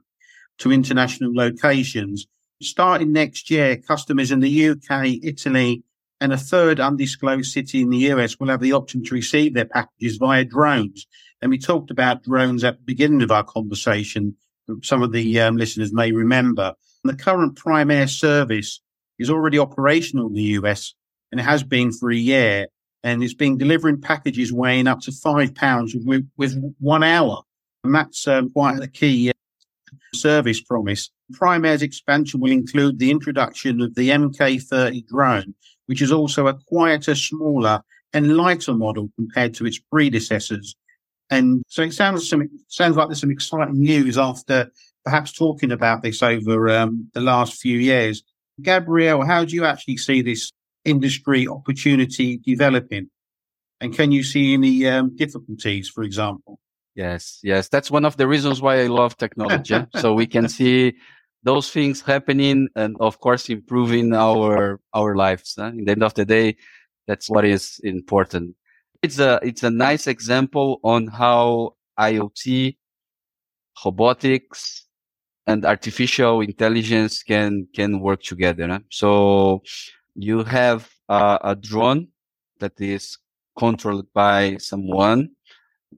to 0.58 0.70
international 0.70 1.34
locations. 1.34 2.26
Starting 2.60 3.12
next 3.12 3.50
year, 3.50 3.78
customers 3.78 4.30
in 4.30 4.40
the 4.40 4.68
UK, 4.68 5.18
Italy, 5.22 5.82
and 6.20 6.34
a 6.34 6.38
third 6.38 6.78
undisclosed 6.78 7.50
city 7.50 7.80
in 7.80 7.88
the 7.88 8.12
US 8.12 8.38
will 8.38 8.48
have 8.48 8.60
the 8.60 8.74
option 8.74 9.02
to 9.04 9.14
receive 9.14 9.54
their 9.54 9.64
packages 9.64 10.18
via 10.18 10.44
drones. 10.44 11.06
And 11.40 11.50
we 11.50 11.58
talked 11.58 11.90
about 11.90 12.22
drones 12.22 12.62
at 12.62 12.76
the 12.76 12.84
beginning 12.84 13.22
of 13.22 13.32
our 13.32 13.42
conversation. 13.42 14.36
Some 14.82 15.02
of 15.02 15.12
the 15.12 15.40
um, 15.40 15.56
listeners 15.56 15.94
may 15.94 16.12
remember. 16.12 16.74
And 17.02 17.12
the 17.12 17.20
current 17.20 17.56
Prime 17.56 17.90
Air 17.90 18.06
service 18.06 18.80
is 19.22 19.30
already 19.30 19.58
operational 19.58 20.26
in 20.26 20.34
the 20.34 20.42
US 20.60 20.94
and 21.30 21.40
it 21.40 21.44
has 21.44 21.62
been 21.62 21.92
for 21.92 22.10
a 22.10 22.16
year 22.16 22.66
and 23.02 23.22
it's 23.22 23.34
been 23.34 23.58
delivering 23.58 24.00
packages 24.00 24.52
weighing 24.52 24.86
up 24.86 25.00
to 25.00 25.12
five 25.12 25.54
pounds 25.54 25.94
with, 26.04 26.28
with 26.36 26.56
one 26.78 27.02
hour. 27.02 27.42
And 27.84 27.94
that's 27.94 28.28
um, 28.28 28.50
quite 28.50 28.80
a 28.80 28.86
key 28.86 29.30
uh, 29.30 29.96
service 30.14 30.60
promise. 30.60 31.10
Prime 31.32 31.64
Air's 31.64 31.82
expansion 31.82 32.40
will 32.40 32.52
include 32.52 32.98
the 32.98 33.10
introduction 33.10 33.80
of 33.80 33.94
the 33.94 34.10
MK30 34.10 35.06
drone, 35.08 35.54
which 35.86 36.02
is 36.02 36.12
also 36.12 36.46
a 36.46 36.54
quieter, 36.68 37.14
smaller, 37.14 37.82
and 38.12 38.36
lighter 38.36 38.74
model 38.74 39.10
compared 39.16 39.54
to 39.54 39.66
its 39.66 39.78
predecessors. 39.78 40.76
And 41.30 41.64
so 41.66 41.82
it 41.82 41.94
sounds 41.94 42.28
some, 42.28 42.48
sounds 42.68 42.96
like 42.96 43.08
there's 43.08 43.20
some 43.20 43.30
exciting 43.30 43.80
news 43.80 44.18
after 44.18 44.70
perhaps 45.04 45.32
talking 45.32 45.72
about 45.72 46.02
this 46.02 46.22
over 46.22 46.68
um, 46.68 47.10
the 47.14 47.20
last 47.20 47.60
few 47.60 47.78
years. 47.78 48.22
Gabriel, 48.60 49.24
how 49.24 49.44
do 49.44 49.54
you 49.54 49.64
actually 49.64 49.96
see 49.96 50.22
this 50.22 50.52
industry 50.84 51.48
opportunity 51.48 52.38
developing? 52.38 53.08
And 53.80 53.94
can 53.94 54.12
you 54.12 54.22
see 54.22 54.54
any 54.54 54.86
um, 54.86 55.16
difficulties, 55.16 55.88
for 55.88 56.04
example? 56.04 56.60
Yes, 56.94 57.40
yes. 57.42 57.68
That's 57.68 57.90
one 57.90 58.04
of 58.04 58.16
the 58.16 58.28
reasons 58.28 58.60
why 58.60 58.80
I 58.80 58.86
love 58.86 59.16
technology. 59.16 59.84
so 59.96 60.14
we 60.14 60.26
can 60.26 60.48
see 60.48 60.94
those 61.42 61.70
things 61.70 62.00
happening 62.00 62.68
and 62.76 62.96
of 63.00 63.18
course 63.18 63.48
improving 63.48 64.12
our, 64.12 64.80
our 64.94 65.16
lives. 65.16 65.54
Huh? 65.58 65.72
In 65.74 65.84
the 65.84 65.92
end 65.92 66.02
of 66.02 66.14
the 66.14 66.24
day, 66.24 66.56
that's 67.08 67.28
what 67.28 67.44
is 67.44 67.80
important. 67.82 68.54
It's 69.02 69.18
a, 69.18 69.40
it's 69.42 69.64
a 69.64 69.70
nice 69.70 70.06
example 70.06 70.78
on 70.84 71.08
how 71.08 71.74
IoT, 71.98 72.76
robotics, 73.84 74.86
and 75.46 75.64
artificial 75.64 76.40
intelligence 76.40 77.22
can, 77.22 77.66
can 77.74 78.00
work 78.00 78.22
together. 78.22 78.80
So 78.90 79.62
you 80.14 80.44
have 80.44 80.88
uh, 81.08 81.38
a 81.42 81.56
drone 81.56 82.08
that 82.60 82.80
is 82.80 83.18
controlled 83.58 84.06
by 84.12 84.56
someone. 84.56 85.30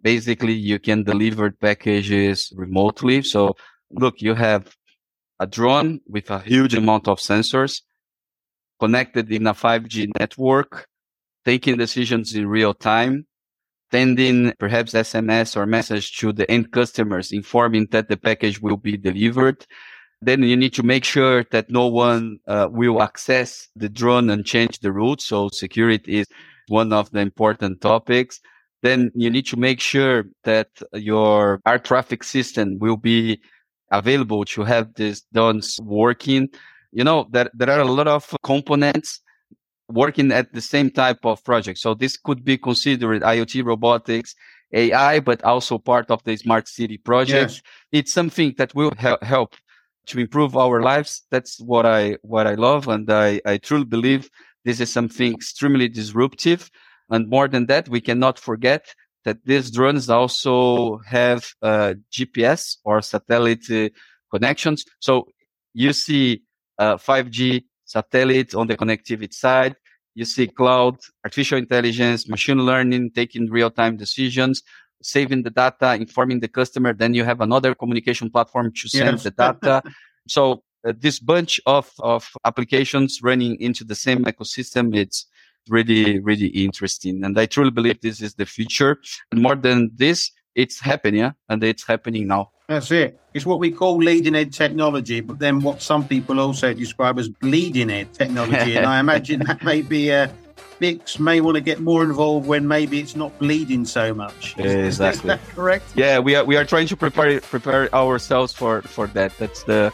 Basically, 0.03 0.55
you 0.55 0.79
can 0.79 1.05
deliver 1.05 1.51
packages 1.51 2.53
remotely. 2.57 3.23
So 3.23 3.57
look, 3.91 4.21
you 4.21 4.35
have 4.35 4.75
a 5.41 5.47
drone 5.47 6.01
with 6.09 6.31
a 6.31 6.41
huge 6.41 6.75
amount 6.75 7.09
of 7.09 7.19
sensors 7.19 7.83
connected 8.81 9.31
in 9.31 9.47
a 9.47 9.55
5G 9.55 10.11
network, 10.19 10.87
taking 11.45 11.77
decisions 11.77 12.35
in 12.35 12.47
real 12.47 12.75
time, 12.75 13.27
sending 13.95 14.53
perhaps 14.59 14.93
SMS 14.93 15.57
or 15.57 15.67
message 15.67 16.17
to 16.19 16.33
the 16.33 16.51
end 16.51 16.73
customers, 16.73 17.33
informing 17.33 17.87
that 17.93 18.09
the 18.09 18.17
package 18.17 18.61
will 18.61 18.77
be 18.77 18.97
delivered 18.97 19.67
then 20.25 20.43
you 20.43 20.57
need 20.57 20.73
to 20.75 20.83
make 20.83 21.05
sure 21.05 21.45
that 21.51 21.71
no 21.71 21.87
one 21.87 22.39
uh, 22.47 22.69
will 22.71 23.03
access 23.03 23.69
the 23.77 23.89
drone 23.89 24.31
and 24.31 24.45
change 24.45 24.79
the 24.81 24.91
route. 24.91 25.21
So 25.21 25.49
security 25.49 26.21
is 26.21 26.27
one 26.69 26.93
of 26.93 27.11
the 27.11 27.21
important 27.21 27.81
topics. 27.81 28.41
Then 28.83 29.11
you 29.15 29.31
need 29.31 29.47
to 29.47 29.59
make 29.59 29.81
sure 29.81 30.25
that 30.45 30.69
your 30.95 31.61
air 31.67 31.79
traffic 31.79 32.25
system 32.25 32.79
will 32.79 32.97
be 32.97 33.41
available 33.91 34.45
to 34.47 34.63
have 34.65 34.95
these 34.95 35.23
drones 35.33 35.79
working. 35.83 36.49
You 36.93 37.05
know, 37.05 37.27
that 37.33 37.51
there 37.55 37.71
are 37.71 37.81
a 37.81 37.85
lot 37.85 38.09
of 38.09 38.35
components 38.43 39.21
working 39.89 40.33
at 40.33 40.53
the 40.53 40.61
same 40.61 40.91
type 40.91 41.25
of 41.25 41.45
project. 41.45 41.79
So 41.79 41.95
this 41.95 42.17
could 42.17 42.45
be 42.45 42.59
considered 42.59 43.23
IoT 43.23 43.65
robotics, 43.65 44.35
AI, 44.73 45.21
but 45.21 45.43
also 45.45 45.79
part 45.79 46.11
of 46.11 46.23
the 46.25 46.37
smart 46.37 46.69
city 46.69 46.99
project. 46.99 47.53
Yes. 47.53 47.63
It's 47.93 48.13
something 48.13 48.55
that 48.59 48.75
will 48.75 48.93
help 49.23 49.55
to 50.07 50.19
improve 50.19 50.57
our 50.57 50.83
lives. 50.83 51.23
That's 51.31 51.61
what 51.61 51.87
I, 51.87 52.17
what 52.23 52.47
I 52.47 52.55
love. 52.55 52.89
And 52.89 53.11
I, 53.11 53.41
I 53.47 53.59
truly 53.59 53.85
believe 53.85 54.31
this 54.65 54.81
is 54.81 54.91
something 54.91 55.33
extremely 55.35 55.89
disruptive. 55.89 56.71
And 57.11 57.29
more 57.29 57.49
than 57.49 57.67
that, 57.67 57.89
we 57.89 58.01
cannot 58.01 58.39
forget 58.39 58.95
that 59.25 59.45
these 59.45 59.71
drones 59.71 60.11
also 60.11 60.99
have 61.07 61.47
uh, 61.63 61.95
GPS 62.11 62.77
or 62.85 63.01
satellite 63.03 63.71
uh, 63.71 63.89
connections. 64.31 64.85
So 65.01 65.29
you 65.73 65.93
see 65.93 66.43
uh, 66.79 66.97
5G 66.97 67.65
satellite 67.95 68.55
on 68.55 68.67
the 68.71 68.77
connectivity 68.77 69.35
side. 69.45 69.75
You 70.21 70.25
see 70.25 70.47
cloud, 70.47 70.97
artificial 71.25 71.59
intelligence, 71.59 72.29
machine 72.29 72.61
learning, 72.71 73.05
taking 73.21 73.45
real 73.59 73.71
time 73.81 73.95
decisions 74.05 74.63
saving 75.05 75.43
the 75.43 75.51
data, 75.51 75.95
informing 75.95 76.41
the 76.41 76.49
customer. 76.49 76.93
Then 76.93 77.15
you 77.15 77.25
have 77.25 77.41
another 77.41 77.75
communication 77.75 78.31
platform 78.31 78.73
to 78.73 78.89
send 78.89 79.19
yes. 79.19 79.23
the 79.25 79.31
data. 79.31 79.83
so 80.29 80.63
uh, 80.87 80.93
this 80.99 81.19
bunch 81.19 81.61
of, 81.67 81.93
of 82.01 82.31
applications 82.45 83.21
running 83.23 83.61
into 83.61 83.85
the 83.85 83.95
same 83.95 84.25
ecosystem, 84.25 84.97
it's 84.97 85.27
really, 85.69 86.19
really 86.21 86.49
interesting. 86.49 87.23
And 87.25 87.39
I 87.39 87.47
truly 87.47 87.71
believe 87.71 88.01
this 88.01 88.21
is 88.21 88.35
the 88.35 88.47
future. 88.47 88.99
And 89.31 89.43
more 89.43 89.57
than 89.57 89.91
this, 89.95 90.31
it's 90.55 90.81
happening, 90.81 91.21
yeah? 91.21 91.33
and 91.49 91.63
it's 91.63 91.85
happening 91.85 92.27
now. 92.27 92.51
That's 92.69 92.91
it. 92.91 93.21
It's 93.35 93.45
what 93.45 93.59
we 93.59 93.71
call 93.71 93.99
leading 93.99 94.35
edge 94.35 94.57
technology, 94.57 95.21
but 95.21 95.39
then 95.39 95.61
what 95.61 95.83
some 95.83 96.07
people 96.09 96.41
also 96.41 96.73
describe 96.73 97.19
as 97.19 97.29
bleeding 97.29 97.91
edge 97.91 98.13
technology. 98.13 98.77
and 98.77 98.87
I 98.87 99.01
imagine 99.07 99.41
that 99.41 99.63
may 99.63 99.83
be 99.83 100.11
uh, 100.11 100.29
a, 100.29 100.31
BICS 100.81 101.19
may 101.19 101.41
want 101.41 101.57
to 101.57 101.61
get 101.61 101.81
more 101.81 102.03
involved 102.03 102.47
when 102.47 102.67
maybe 102.67 103.01
it's 103.01 103.17
not 103.17 103.37
bleeding 103.39 103.85
so 103.85 104.15
much. 104.15 104.55
Is, 104.59 104.73
exactly. 104.73 105.31
Is 105.33 105.41
that 105.41 105.55
correct? 105.55 105.85
Yeah, 105.95 106.19
we 106.19 106.35
are 106.37 106.45
we 106.45 106.57
are 106.57 106.65
trying 106.65 106.89
to 106.89 106.97
prepare 106.97 107.41
prepare 107.41 107.95
ourselves 107.95 108.53
for 108.53 108.83
for 108.83 109.07
that. 109.09 109.37
That's 109.39 109.63
the 109.65 109.93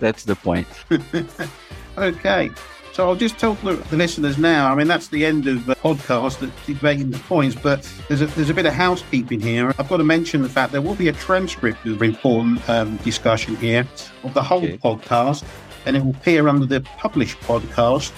that's 0.00 0.24
the 0.24 0.36
point. 0.36 0.66
okay. 1.98 2.50
So 2.96 3.06
I'll 3.06 3.14
just 3.14 3.36
tell 3.36 3.52
the, 3.56 3.74
the 3.74 3.96
listeners 3.98 4.38
now. 4.38 4.72
I 4.72 4.74
mean, 4.74 4.88
that's 4.88 5.08
the 5.08 5.26
end 5.26 5.46
of 5.48 5.66
the 5.66 5.74
podcast, 5.74 6.38
the 6.38 6.50
debating 6.64 7.10
the 7.10 7.18
points. 7.18 7.54
But 7.54 7.86
there's 8.08 8.22
a 8.22 8.26
there's 8.28 8.48
a 8.48 8.54
bit 8.54 8.64
of 8.64 8.72
housekeeping 8.72 9.38
here. 9.38 9.74
I've 9.78 9.86
got 9.90 9.98
to 9.98 10.04
mention 10.04 10.40
the 10.40 10.48
fact 10.48 10.72
there 10.72 10.80
will 10.80 10.94
be 10.94 11.08
a 11.08 11.12
transcript 11.12 11.84
of 11.84 12.02
important 12.02 12.66
um, 12.70 12.96
discussion 13.04 13.54
here 13.56 13.86
of 14.22 14.32
the 14.32 14.42
whole 14.42 14.64
okay. 14.64 14.78
podcast, 14.78 15.44
and 15.84 15.94
it 15.94 16.02
will 16.02 16.12
appear 16.12 16.48
under 16.48 16.64
the 16.64 16.80
published 16.96 17.38
podcast 17.40 18.14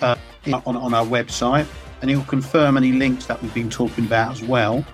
uh, 0.00 0.16
on 0.66 0.76
on 0.76 0.92
our 0.92 1.06
website, 1.06 1.68
and 2.02 2.10
it 2.10 2.16
will 2.16 2.24
confirm 2.24 2.76
any 2.76 2.90
links 2.90 3.26
that 3.26 3.40
we've 3.40 3.54
been 3.54 3.70
talking 3.70 4.06
about 4.06 4.32
as 4.32 4.42
well. 4.42 4.84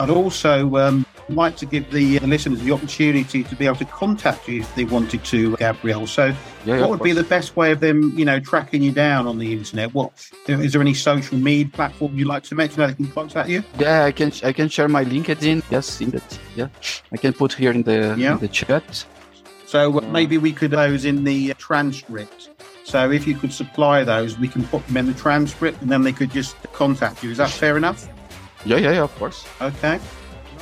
I'd 0.00 0.10
also 0.10 0.76
um, 0.78 1.06
like 1.34 1.56
to 1.56 1.66
give 1.66 1.90
the, 1.90 2.18
the, 2.18 2.26
listeners 2.26 2.60
the 2.62 2.72
opportunity 2.72 3.44
to 3.44 3.56
be 3.56 3.66
able 3.66 3.76
to 3.76 3.84
contact 3.84 4.48
you 4.48 4.60
if 4.60 4.74
they 4.74 4.84
wanted 4.84 5.24
to, 5.24 5.56
Gabriel. 5.56 6.06
So, 6.06 6.34
yeah, 6.64 6.80
what 6.80 6.90
would 6.90 7.02
be 7.02 7.12
the 7.12 7.24
best 7.24 7.56
way 7.56 7.72
of 7.72 7.80
them, 7.80 8.16
you 8.16 8.24
know, 8.24 8.40
tracking 8.40 8.82
you 8.82 8.92
down 8.92 9.26
on 9.26 9.38
the 9.38 9.52
internet? 9.52 9.94
What 9.94 10.12
is 10.46 10.72
there 10.72 10.80
any 10.80 10.94
social 10.94 11.38
media 11.38 11.70
platform 11.72 12.16
you'd 12.18 12.28
like 12.28 12.44
to 12.44 12.54
mention 12.54 12.80
that 12.80 12.88
they 12.88 12.94
can 12.94 13.08
contact 13.08 13.48
you? 13.48 13.62
Yeah, 13.78 14.04
I 14.04 14.12
can 14.12 14.32
I 14.42 14.52
can 14.52 14.68
share 14.68 14.88
my 14.88 15.04
LinkedIn. 15.04 15.62
Yes, 15.70 16.00
in 16.00 16.10
that. 16.10 16.38
Yeah, 16.56 16.68
I 17.12 17.16
can 17.16 17.32
put 17.32 17.52
here 17.52 17.72
in 17.72 17.82
the 17.82 18.14
yeah. 18.18 18.32
in 18.32 18.38
the 18.38 18.48
chat. 18.48 19.04
So 19.66 19.98
uh, 19.98 20.00
maybe 20.02 20.36
we 20.38 20.52
could 20.52 20.72
those 20.72 21.04
in 21.04 21.24
the 21.24 21.54
transcript. 21.54 22.50
So 22.84 23.10
if 23.10 23.26
you 23.26 23.34
could 23.34 23.52
supply 23.52 24.04
those, 24.04 24.38
we 24.38 24.48
can 24.48 24.64
put 24.64 24.86
them 24.86 24.96
in 24.96 25.06
the 25.06 25.14
transcript, 25.14 25.80
and 25.80 25.90
then 25.90 26.02
they 26.02 26.12
could 26.12 26.30
just 26.30 26.56
contact 26.72 27.22
you. 27.22 27.30
Is 27.30 27.38
that 27.38 27.50
fair 27.50 27.76
enough? 27.76 28.08
Yeah, 28.64 28.76
yeah, 28.76 28.92
yeah, 28.92 29.02
of 29.02 29.14
course. 29.16 29.46
Okay. 29.60 29.98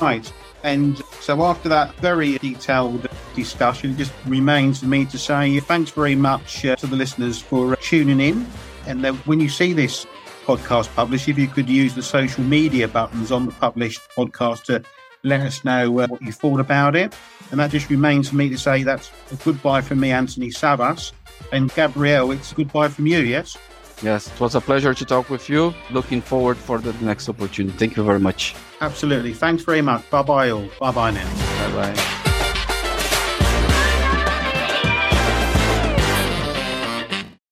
Right. 0.00 0.33
And 0.62 0.99
so 1.20 1.42
after 1.42 1.68
that 1.68 1.94
very 1.96 2.38
detailed 2.38 3.09
discussion, 3.35 3.92
it 3.92 3.96
just 3.96 4.12
remains 4.27 4.81
for 4.81 4.87
me 4.87 5.07
to 5.07 5.18
say 5.18 5.61
thanks 5.61 5.90
very 5.90 6.14
much 6.14 6.64
uh, 6.64 6.77
to 6.77 6.87
the 6.87 6.96
listeners 6.96 7.40
for 7.40 7.73
uh, 7.73 7.77
tuning 7.81 8.20
in. 8.20 8.46
And 8.87 9.05
then 9.05 9.16
when 9.25 9.40
you 9.40 9.49
see 9.49 9.73
this 9.73 10.07
podcast 10.44 10.94
published, 10.94 11.29
if 11.29 11.38
you 11.38 11.46
could 11.46 11.68
use 11.68 11.94
the 11.94 12.03
social 12.03 12.44
media 12.44 12.88
buttons 12.88 13.31
on 13.33 13.46
the 13.46 13.53
published 13.53 14.01
podcast 14.16 14.64
to 14.64 14.83
let 15.23 15.40
us 15.40 15.64
know 15.64 16.01
uh, 16.01 16.07
what 16.09 16.23
you 16.23 16.33
thought 16.33 16.61
about 16.61 16.96
it. 16.96 17.14
And 17.51 17.61
that 17.61 17.70
just 17.70 17.90
remains 17.90 18.29
for 18.29 18.37
me 18.37 18.49
to 18.49 18.59
say 18.59 18.83
that's 18.83 19.11
a 19.33 19.37
goodbye 19.37 19.81
from 19.81 20.01
me, 20.01 20.12
Antony 20.12 20.49
Savvas. 20.49 21.12
And 21.53 21.73
Gabriel, 21.75 22.31
it's 22.33 22.53
a 22.53 22.55
goodbye 22.55 22.88
from 22.88 23.07
you, 23.07 23.18
yes? 23.18 23.57
Yes, 24.02 24.28
it 24.32 24.40
was 24.40 24.54
a 24.54 24.60
pleasure 24.60 24.94
to 24.94 25.04
talk 25.04 25.28
with 25.28 25.48
you. 25.48 25.74
Looking 25.90 26.22
forward 26.22 26.56
for 26.56 26.78
the 26.78 26.92
next 27.04 27.28
opportunity. 27.28 27.76
Thank 27.76 27.96
you 27.96 28.04
very 28.04 28.20
much. 28.20 28.54
Absolutely. 28.80 29.34
Thanks 29.34 29.62
very 29.62 29.82
much. 29.82 30.08
Bye 30.10 30.22
bye 30.22 30.50
all. 30.50 30.68
Bye 30.78 30.92
bye 30.92 31.10
now. 31.10 31.28
Bye 31.58 31.92
bye. 31.94 32.16